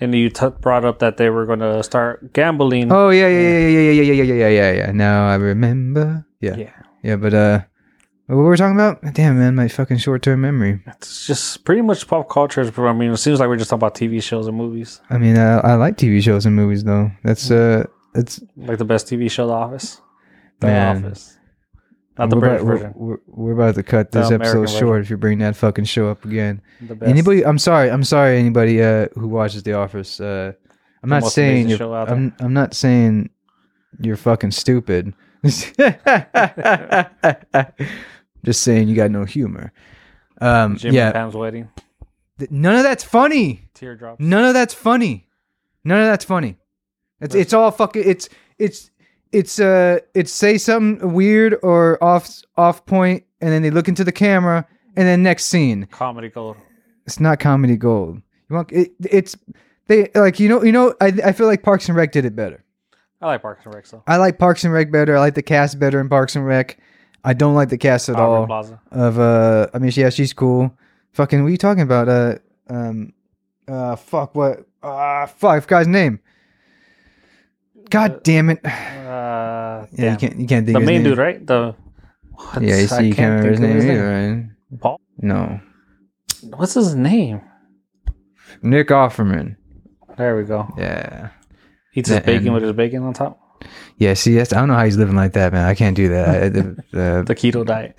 [0.00, 2.90] and you t- brought up that they were going to start gambling.
[2.90, 4.92] Oh yeah, yeah, yeah, yeah, yeah, yeah, yeah, yeah, yeah, yeah, yeah.
[4.92, 6.24] Now I remember.
[6.40, 6.72] Yeah, yeah,
[7.02, 7.60] yeah, but uh,
[8.28, 9.02] what were we talking about?
[9.12, 10.80] Damn, man, my fucking short-term memory.
[10.86, 12.62] it's just pretty much pop culture.
[12.62, 15.02] I mean, it seems like we're just talking about TV shows and movies.
[15.10, 17.10] I mean, uh, I like TV shows and movies though.
[17.24, 17.84] That's uh,
[18.14, 20.00] that's Like the best TV show, The Office.
[20.60, 21.04] The Man.
[21.04, 21.37] Office.
[22.18, 22.92] Not the we're British about, version.
[22.96, 24.78] We're, we're, we're about to cut this episode version.
[24.78, 26.60] short if you bring that fucking show up again.
[27.02, 27.44] Anybody?
[27.44, 27.90] I'm sorry.
[27.90, 28.38] I'm sorry.
[28.38, 30.20] Anybody uh, who watches The Office.
[30.20, 30.52] Uh,
[31.02, 31.94] I'm The not saying you're.
[31.94, 32.34] I'm.
[32.40, 33.30] I'm not saying
[34.00, 35.14] you're fucking stupid.
[38.44, 39.72] Just saying you got no humor.
[40.40, 41.06] Um, Jim yeah.
[41.06, 41.68] and Pam's wedding.
[42.50, 43.68] None of that's funny.
[43.74, 44.20] Teardrops.
[44.20, 45.28] None of that's funny.
[45.84, 46.56] None of that's funny.
[47.20, 48.90] It's it's all fucking it's it's
[49.32, 54.04] it's uh it's say something weird or off off point and then they look into
[54.04, 54.66] the camera
[54.96, 55.86] and then next scene.
[55.90, 56.56] Comedy gold.
[57.06, 58.20] It's not comedy gold.
[58.50, 59.36] You want it, it's
[59.86, 62.34] they like you know you know I I feel like Parks and Rec did it
[62.36, 62.64] better.
[63.20, 64.02] I like Parks and Rec though.
[64.06, 65.16] I like Parks and Rec better.
[65.16, 66.78] I like the cast better in Parks and Rec.
[67.24, 68.80] I don't like the cast at Aubrey all Plaza.
[68.90, 70.72] of uh I mean yeah she's cool.
[71.12, 72.08] Fucking what are you talking about?
[72.08, 72.34] Uh
[72.68, 73.12] um
[73.66, 76.20] uh fuck what uh fuck I forgot his name.
[77.90, 78.60] God damn it.
[79.08, 81.04] Uh, Yeah, you can't you can't think the his main name.
[81.04, 81.46] dude, right?
[81.46, 81.74] The
[82.32, 82.62] what?
[82.62, 84.80] Yeah, you see you can't remember his think of name either, right?
[84.80, 85.00] Paul.
[85.18, 85.60] No.
[86.56, 87.40] What's his name?
[88.62, 89.56] Nick Offerman.
[90.18, 90.68] There we go.
[90.76, 91.30] Yeah.
[91.94, 93.40] Eats his The bacon with his bacon on top.
[93.96, 95.64] Yeah, see that's I don't know how he's living like that, man.
[95.64, 96.52] I can't do that.
[96.52, 96.62] The,
[96.92, 97.98] the, The keto diet.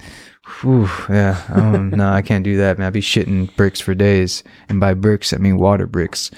[0.62, 2.88] Whew, yeah, don't, no, I can't do that, man.
[2.88, 6.30] I'd be shitting bricks for days, and by bricks I mean water bricks.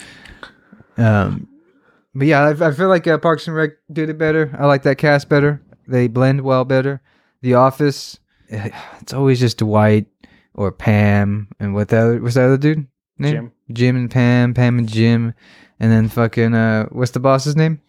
[0.97, 1.47] Um,
[2.13, 4.55] but yeah, I, I feel like uh, Parks and Rec did it better.
[4.57, 5.61] I like that cast better.
[5.87, 7.01] They blend well better.
[7.41, 10.07] The Office, eh, it's always just Dwight
[10.53, 12.87] or Pam, and what the other what's that other dude
[13.17, 13.33] name?
[13.33, 13.51] Jim.
[13.71, 15.33] Jim and Pam, Pam and Jim,
[15.79, 17.81] and then fucking uh, what's the boss's name?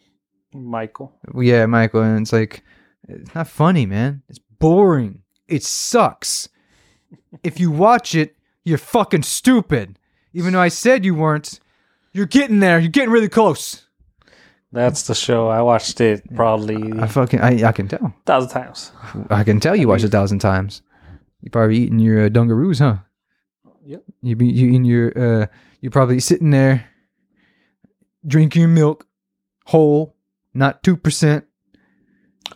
[0.55, 1.13] Michael.
[1.35, 2.63] Yeah, Michael, and it's like
[3.09, 4.23] it's not funny, man.
[4.29, 5.23] It's boring.
[5.49, 6.49] It sucks.
[7.43, 9.99] if you watch it, you're fucking stupid.
[10.33, 11.61] Even though I said you weren't,
[12.13, 12.79] you're getting there.
[12.79, 13.87] You're getting really close.
[14.73, 15.49] That's the show.
[15.49, 18.07] I watched it probably I fucking I, I can tell.
[18.07, 18.91] a thousand times.
[19.29, 20.81] I can tell you watched it a thousand times.
[21.43, 22.97] You probably eating your uh, Dunkaroos, huh?
[23.85, 24.03] Yep.
[24.23, 25.13] You be you eating your
[25.43, 25.47] uh
[25.81, 26.89] you're probably sitting there
[28.27, 29.07] drinking your milk
[29.67, 30.17] whole,
[30.55, 31.45] not two percent,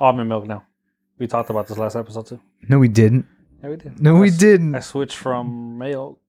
[0.01, 0.65] Almond milk now.
[1.19, 2.41] We talked about this last episode too.
[2.69, 3.27] No, we didn't.
[3.63, 4.01] Yeah, we did.
[4.01, 4.75] No, I we didn't.
[4.75, 6.21] I switched from milk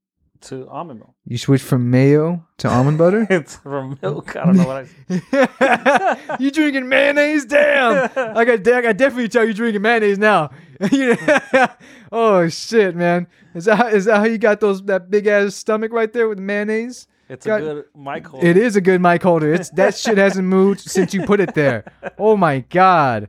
[0.41, 1.13] to almond milk.
[1.25, 3.27] You switched from mayo to almond butter.
[3.29, 4.35] It's from milk.
[4.35, 6.37] I don't know what I.
[6.39, 7.45] you drinking mayonnaise?
[7.45, 8.09] Damn!
[8.15, 10.49] I got, I got definitely tell you drinking mayonnaise now.
[12.11, 13.27] oh shit, man!
[13.53, 16.39] Is that is that how you got those that big ass stomach right there with
[16.39, 17.07] mayonnaise?
[17.29, 18.47] It's Got- a good mic holder.
[18.47, 19.53] It is a good mic holder.
[19.53, 21.83] It's that shit hasn't moved since you put it there.
[22.17, 23.27] Oh my god!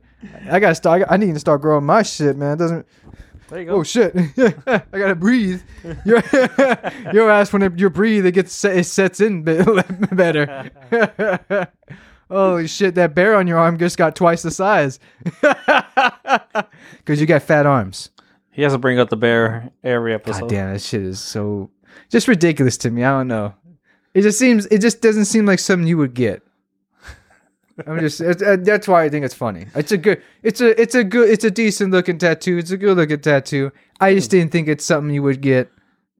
[0.49, 1.03] I gotta start.
[1.09, 2.53] I need to start growing my shit, man.
[2.53, 2.85] It doesn't.
[3.49, 3.75] There you go.
[3.77, 4.15] Oh shit!
[4.37, 5.61] I gotta breathe.
[6.05, 6.21] Your
[7.13, 9.43] your ass when it, you breathe, it gets it sets in
[10.11, 10.71] better.
[12.29, 12.95] Holy shit!
[12.95, 14.99] That bear on your arm just got twice the size.
[15.41, 18.11] Because you got fat arms.
[18.51, 20.41] He has to bring up the bear every episode.
[20.41, 21.71] God damn, that shit is so
[22.09, 23.03] just ridiculous to me.
[23.03, 23.55] I don't know.
[24.13, 24.67] It just seems.
[24.67, 26.43] It just doesn't seem like something you would get.
[27.87, 28.19] I'm just.
[28.19, 29.67] That's why I think it's funny.
[29.75, 30.21] It's a good.
[30.43, 30.79] It's a.
[30.79, 31.29] It's a good.
[31.29, 32.57] It's a decent looking tattoo.
[32.57, 33.71] It's a good looking tattoo.
[33.99, 34.37] I just hmm.
[34.37, 35.71] didn't think it's something you would get.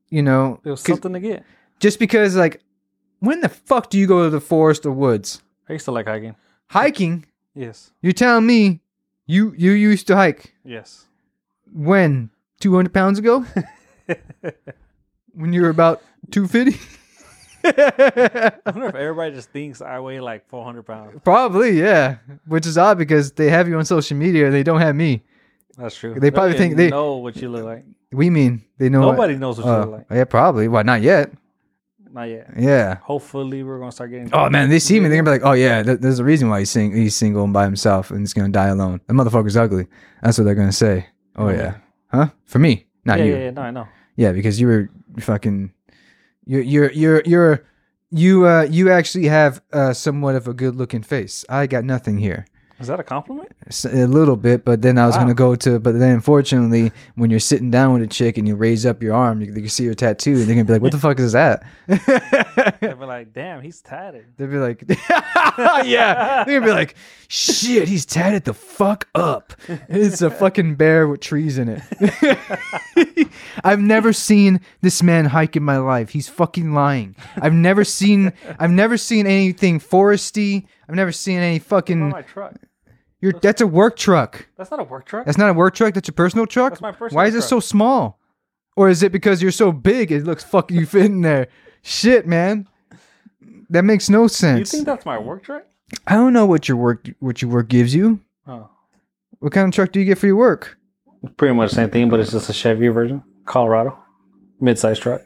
[0.09, 1.43] You know, It was something to get.
[1.79, 2.61] just because like,
[3.19, 6.07] when the fuck do you go to the forest or woods I used to like
[6.07, 6.35] hiking.
[6.67, 7.25] hiking?
[7.53, 7.91] Yes.
[8.01, 8.81] You're telling me
[9.27, 11.05] you you used to hike Yes.
[11.71, 13.45] when 200 pounds ago?
[15.33, 16.01] when you were about
[16.31, 16.79] 250?
[17.63, 21.19] I wonder if everybody just thinks I weigh like 400 pounds.
[21.23, 22.17] Probably, yeah.
[22.47, 25.23] Which is odd because they have you on social media and they don't have me.
[25.77, 26.15] That's true.
[26.19, 27.85] They probably think they- know what you look like.
[28.11, 29.01] We mean they know.
[29.01, 30.05] what- Nobody knows what you Uh, look like.
[30.11, 30.67] yeah, probably.
[30.67, 31.31] Why not yet.
[32.11, 32.49] Not yet.
[32.57, 32.95] Yeah.
[33.03, 34.29] Hopefully, we're gonna start getting.
[34.33, 36.49] Oh man, they see me, they're gonna be like, "Oh yeah, th- there's a reason
[36.49, 38.99] why he's sing- he's single and by himself and he's gonna die alone.
[39.05, 39.85] The motherfucker's ugly."
[40.23, 41.05] That's what they're gonna say.
[41.35, 41.75] Oh yeah,
[42.07, 42.29] huh?
[42.45, 43.31] For me, not yeah, you.
[43.33, 43.87] yeah, yeah, no, I know.
[44.15, 44.89] Yeah, because you were
[45.19, 45.71] fucking
[46.45, 47.65] you're you're you're you're
[48.11, 51.45] you uh you actually have uh somewhat of a good looking face.
[51.49, 52.45] I got nothing here.
[52.79, 53.51] Is that a compliment?
[53.85, 55.21] A little bit, but then I was Wow.
[55.23, 58.55] gonna go to but then unfortunately when you're sitting down with a chick and you
[58.55, 60.91] raise up your arm, you, you see your tattoo and they're gonna be like, What
[60.93, 61.63] the fuck is that?
[61.87, 64.83] They'd be like, "Damn, he's tatted." They'd be like,
[65.85, 66.43] yeah.
[66.45, 66.95] They'd be like,
[67.27, 69.53] shit, he's tatted the fuck up.
[69.87, 73.29] It's a fucking bear with trees in it.
[73.63, 76.09] I've never seen this man hike in my life.
[76.09, 77.15] He's fucking lying.
[77.37, 78.33] I've never seen.
[78.59, 80.65] I've never seen anything foresty.
[80.87, 82.13] I've never seen any fucking.
[83.21, 83.33] My truck.
[83.33, 84.47] You're, that's a work truck.
[84.57, 85.25] That's not a work truck.
[85.25, 85.93] That's not a work truck.
[85.93, 86.71] That's a personal truck.
[86.71, 88.19] That's my personal Why is it so small?
[88.75, 90.11] Or is it because you're so big?
[90.11, 91.47] It looks fucking you fit in there.
[91.81, 92.67] Shit, man.
[93.69, 94.73] That makes no sense.
[94.73, 95.65] you think that's my work truck?
[96.07, 98.19] I don't know what your work what your work gives you.
[98.47, 98.69] Oh,
[99.39, 100.77] What kind of truck do you get for your work?
[101.35, 103.97] pretty much the same thing, but it's just a Chevy version, Colorado,
[104.61, 105.21] mid-sized truck.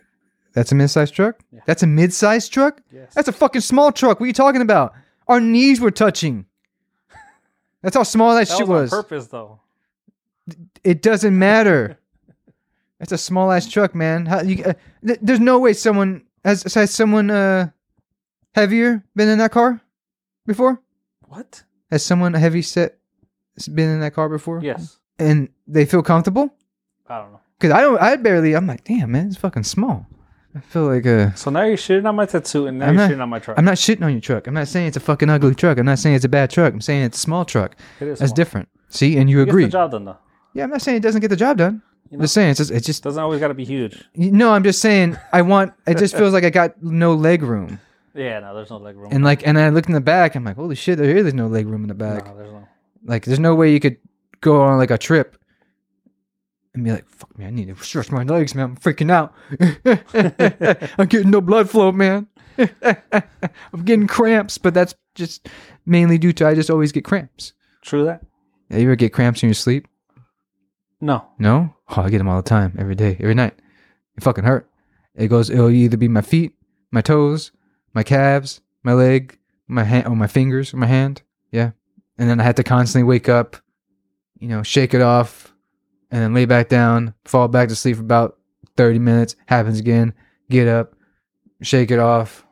[0.54, 1.40] That's a mid-sized truck.
[1.52, 1.60] Yeah.
[1.68, 2.82] That's a mid-sized truck.
[2.92, 3.14] Yes.
[3.14, 4.20] That's a fucking small truck.
[4.20, 4.94] What are you talking about?
[5.28, 6.46] Our knees were touching.
[7.84, 8.90] That's how small that, that shit was was.
[8.90, 9.60] purpose, though.
[10.84, 12.00] It doesn't matter.
[13.00, 14.26] That's a small ass truck, man.
[14.26, 14.74] How, you, uh,
[15.06, 17.70] th- there's no way someone has has someone uh
[18.56, 19.82] heavier been in that car
[20.46, 20.82] before.
[21.28, 21.64] What?
[21.92, 22.98] Has someone heavy set
[23.74, 24.62] been in that car before?
[24.62, 25.00] Yes.
[25.20, 26.54] And they feel comfortable.
[27.08, 27.40] I don't know.
[27.60, 28.56] Cause I don't, I barely.
[28.56, 30.08] I'm like, damn, man, it's fucking small.
[30.56, 33.04] I feel like uh, So now you're shitting on my tattoo, and now I'm you're
[33.08, 33.58] not- shitting on my truck.
[33.58, 34.48] I'm not shitting on your truck.
[34.48, 35.78] I'm not saying it's a fucking ugly truck.
[35.80, 36.74] I'm not saying it's a bad truck.
[36.74, 37.76] I'm saying it's a small truck.
[38.00, 38.36] it is That's small.
[38.36, 38.70] different.
[38.90, 39.64] See, and you It gets agree.
[39.66, 40.18] the job done, though.
[40.54, 41.82] Yeah, I'm not saying it doesn't get the job done.
[42.12, 44.04] You I'm just saying it's just, it's just Doesn't always got to be huge.
[44.16, 44.52] no.
[44.54, 45.74] I'm just saying I want.
[45.88, 47.80] It just feels like I got no leg room.
[48.14, 49.12] Yeah, no, there's no leg room.
[49.12, 50.36] And like, and I looked in the back.
[50.36, 52.28] I'm like, holy shit, there is no leg room in the back.
[52.28, 52.68] No, there's no.
[53.06, 53.98] Like, there's no way you could
[54.42, 55.38] go on like a trip
[56.74, 58.66] and be like, fuck me, I need to stretch my legs, man.
[58.66, 59.34] I'm freaking out.
[60.98, 62.28] I'm getting no blood flow, man.
[62.58, 65.50] I'm getting cramps, but that's just
[65.86, 67.54] mainly due to I just always get cramps.
[67.82, 68.26] True that?
[68.70, 69.88] Yeah, you ever get cramps in your sleep?
[71.00, 71.26] No.
[71.38, 71.76] No?
[71.90, 73.54] Oh, I get them all the time, every day, every night.
[74.18, 74.70] It fucking hurt.
[75.16, 76.54] It goes, it'll either be my feet,
[76.92, 77.52] my toes,
[77.94, 81.22] my calves, my leg, my hand, or oh, my fingers, or my hand.
[81.52, 81.72] Yeah.
[82.18, 83.58] And then I had to constantly wake up,
[84.40, 85.53] you know, shake it off,
[86.14, 88.38] and then lay back down, fall back to sleep for about
[88.78, 89.36] 30 minutes.
[89.48, 90.14] Happens again.
[90.50, 90.94] Get up,
[91.64, 92.46] shake it off.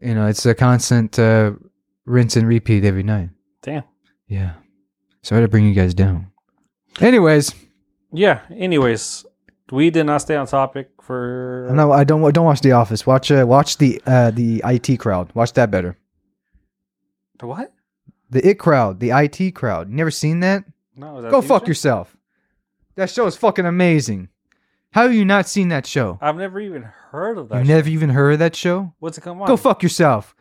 [0.00, 1.52] You know, it's a constant uh,
[2.06, 3.28] rinse and repeat every night.
[3.62, 3.82] Damn.
[4.26, 4.54] Yeah.
[5.22, 6.30] Sorry to bring you guys down.
[7.00, 7.54] Anyways,
[8.12, 8.40] Yeah.
[8.50, 9.26] Anyways,
[9.70, 11.68] we did not stay on topic for.
[11.72, 12.32] no, I don't.
[12.34, 13.06] Don't watch The Office.
[13.06, 13.30] Watch.
[13.30, 15.30] Uh, watch the uh, the IT crowd.
[15.34, 15.98] Watch that better.
[17.38, 17.72] The what?
[18.30, 19.00] The It crowd.
[19.00, 19.88] The IT crowd.
[19.90, 20.64] You never seen that?
[20.96, 21.18] No.
[21.18, 21.68] Is that Go fuck show?
[21.68, 22.16] yourself.
[22.96, 24.28] That show is fucking amazing.
[24.92, 26.18] How have you not seen that show?
[26.20, 27.66] I've never even heard of that.
[27.66, 27.72] Show.
[27.74, 28.92] never even heard of that show?
[29.00, 29.48] What's it come on?
[29.48, 30.34] Go fuck yourself.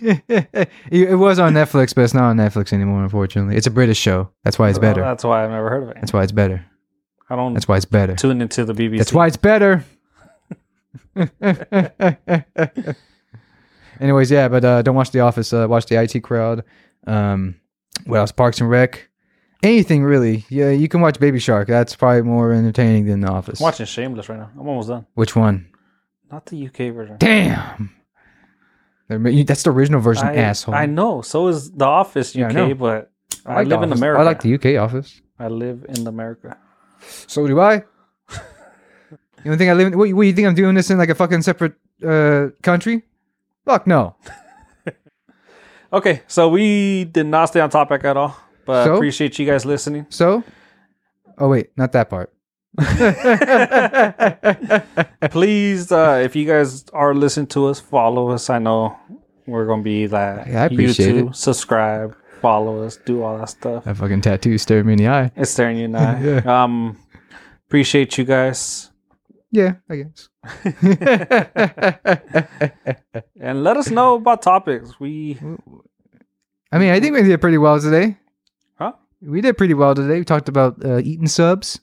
[0.00, 0.22] it
[0.90, 3.02] it was on Netflix, but it's not on Netflix anymore.
[3.02, 4.30] Unfortunately, it's a British show.
[4.44, 5.02] That's why it's Well, better.
[5.02, 5.96] that's why I've never heard of it.
[5.96, 6.64] That's why it's better.
[7.28, 8.14] I don't That's why it's better.
[8.16, 8.98] tune into the BBC.
[8.98, 9.84] That's why it's better.
[14.00, 15.52] Anyways, yeah, but uh, don't watch The Office.
[15.52, 16.64] Uh, watch the IT Crowd.
[17.06, 17.56] Um,
[18.06, 18.32] what else?
[18.32, 19.08] Parks and Rec.
[19.62, 20.44] Anything really?
[20.48, 21.68] Yeah, you can watch Baby Shark.
[21.68, 23.60] That's probably more entertaining than The Office.
[23.60, 24.50] I'm watching Shameless right now.
[24.58, 25.06] I'm almost done.
[25.14, 25.68] Which one?
[26.30, 27.16] Not the UK version.
[27.18, 27.94] Damn.
[29.08, 30.74] They're ma- you- That's the original version, I, asshole.
[30.74, 31.22] I know.
[31.22, 33.12] So is The Office Yeah, I UK, but
[33.46, 34.20] I, like The live in America.
[34.20, 35.20] I like the UK Office.
[35.38, 36.56] I live in America.
[37.28, 37.74] So do I.
[37.74, 37.84] you
[39.44, 39.88] don't think I live?
[39.92, 43.02] In, what, what you think I'm doing this in like a fucking separate uh, country?
[43.64, 44.16] Fuck no.
[45.92, 48.34] Okay, so we did not stay on topic at all,
[48.66, 48.94] but So?
[48.94, 50.06] appreciate you guys listening.
[50.08, 50.42] So,
[51.38, 52.32] oh wait, not that part.
[55.30, 58.48] Please, uh, if you guys are listening to us, follow us.
[58.50, 58.96] I know
[59.46, 60.46] we're gonna be that.
[60.48, 61.36] Yeah, I appreciate YouTube, it.
[61.36, 63.84] subscribe, follow us, do all that stuff.
[63.84, 65.30] That fucking tattoo staring me in the eye.
[65.36, 66.20] It's staring you in the eye.
[66.44, 66.62] Yeah.
[66.64, 66.98] Um,
[67.68, 68.90] appreciate you guys,
[69.50, 70.28] Yeah, I guess.
[73.40, 74.98] and let us know about topics.
[74.98, 75.38] We
[76.72, 78.16] I mean, I think we did pretty well today.
[79.22, 80.18] We did pretty well today.
[80.18, 81.80] We talked about uh, eating subs.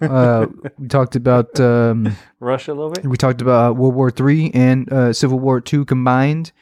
[0.00, 0.46] Uh,
[0.78, 3.04] we talked about um, rush a little bit.
[3.04, 6.52] we talked about World War Three and uh, Civil War Two combined,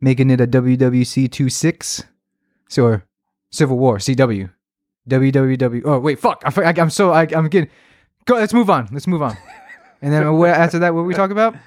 [0.00, 2.04] making it a WWC two six.
[2.68, 3.02] So,
[3.50, 4.50] Civil War CW,
[5.08, 5.82] WWW.
[5.84, 6.42] Oh wait, fuck!
[6.44, 7.70] I, I'm so I, I'm getting.
[8.24, 8.34] Go.
[8.36, 8.88] Let's move on.
[8.92, 9.36] Let's move on.
[10.02, 11.54] And then what, after that, what we talk about?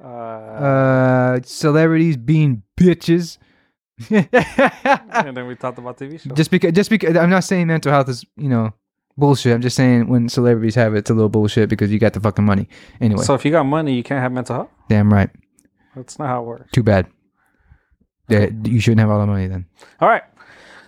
[0.00, 3.36] Uh, Uh, celebrities being bitches.
[4.10, 6.32] and then we talked about TV shows.
[6.36, 8.72] just because, just because, I'm not saying mental health is you know
[9.16, 9.54] bullshit.
[9.54, 12.20] I'm just saying when celebrities have it, it's a little bullshit because you got the
[12.20, 12.68] fucking money.
[13.00, 14.68] Anyway, So if you got money, you can't have mental health.
[14.88, 15.30] damn right.
[15.96, 16.70] That's not how it works.
[16.72, 17.06] Too bad.
[18.28, 19.66] Yeah, you shouldn't have all the money then.
[20.00, 20.22] All right.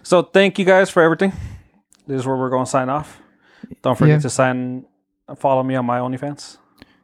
[0.02, 1.32] So thank you guys for everything.
[2.06, 3.20] This is where we're going to sign off.
[3.82, 4.20] Don't forget Yeah.
[4.22, 4.84] to sign,
[5.36, 6.58] follow me on my OnlyFans.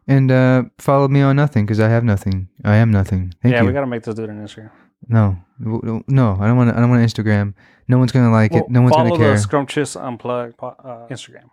[0.07, 2.48] And uh, follow me on nothing because I have nothing.
[2.64, 3.32] I am nothing.
[3.42, 3.66] Thank yeah, you.
[3.66, 4.70] we got to make this dude an Instagram.
[5.09, 6.70] No, no, I don't want.
[6.70, 6.76] To.
[6.76, 7.54] I don't want Instagram.
[7.88, 8.70] No one's gonna like Well, it.
[8.70, 9.18] No one's gonna care.
[9.18, 11.50] Follow the Scrumptious Unplugged uh, Instagram.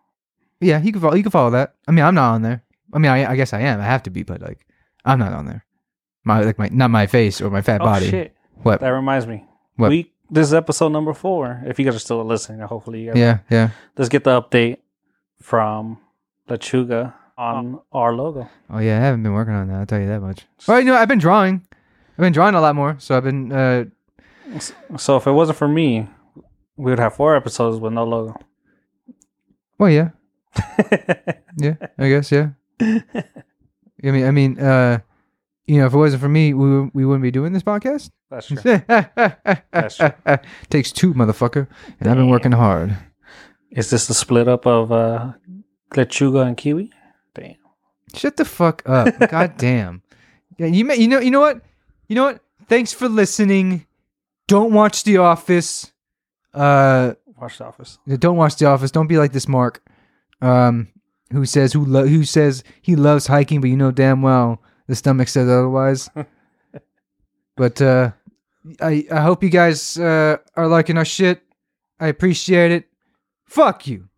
[0.60, 1.16] yeah, you can follow.
[1.16, 1.76] You can follow that.
[1.88, 2.64] I mean, I'm not on there.
[2.92, 3.80] I mean, I, I guess I am.
[3.80, 4.66] I have to be, but like,
[5.06, 5.66] I'm not on there.
[6.24, 8.10] My like my not my face or my fat Oh, body.
[8.10, 8.36] shit.
[8.64, 8.80] What?
[8.82, 9.46] That reminds me.
[9.76, 9.90] What?
[9.90, 11.62] We This is episode number four.
[11.66, 13.70] If you guys are still listening, hopefully you guys Yeah, yeah.
[13.98, 14.78] Let's get the update
[15.42, 15.98] from
[16.50, 18.50] Lechuga on our logo.
[18.70, 19.76] Oh yeah, I haven't been working on that.
[19.80, 20.46] I'll tell you that much.
[20.68, 21.66] Well, you know, I've been drawing.
[22.14, 22.96] I've been drawing a lot more.
[23.00, 23.52] So I've been.
[23.52, 23.86] uh
[24.98, 26.08] So if it wasn't for me,
[26.78, 28.36] we would have four episodes with no logo.
[29.78, 30.10] Well, yeah,
[31.58, 31.76] yeah.
[31.98, 32.50] I guess yeah.
[32.80, 35.00] I mean, I mean, uh
[35.66, 38.12] you know, if it wasn't for me, we we wouldn't be doing this podcast.
[38.30, 38.58] That's true.
[39.72, 40.12] That's true.
[40.70, 41.68] Takes two, motherfucker,
[42.00, 42.98] and I've been working hard.
[43.72, 45.34] Is this the split up of uh,
[45.94, 46.92] Lechuga and Kiwi?
[47.34, 47.56] Damn.
[48.14, 49.18] Shut the fuck up.
[49.30, 50.04] God damn.
[50.60, 51.62] Yeah, you may, you know you know what?
[52.08, 52.42] You know what?
[52.68, 53.86] Thanks for listening.
[54.48, 55.92] Don't watch The Office.
[56.54, 57.98] Uh Watch the office.
[58.20, 58.92] don't watch The Office.
[58.92, 59.84] Don't be like this Mark.
[60.42, 60.90] Um
[61.32, 64.96] who says who lo- who says he loves hiking but you know damn well the
[64.96, 66.10] stomach says otherwise.
[67.58, 68.12] but uh
[68.82, 71.42] I I hope you guys uh are liking our shit.
[72.00, 72.88] I appreciate it.
[73.46, 74.10] Fuck you.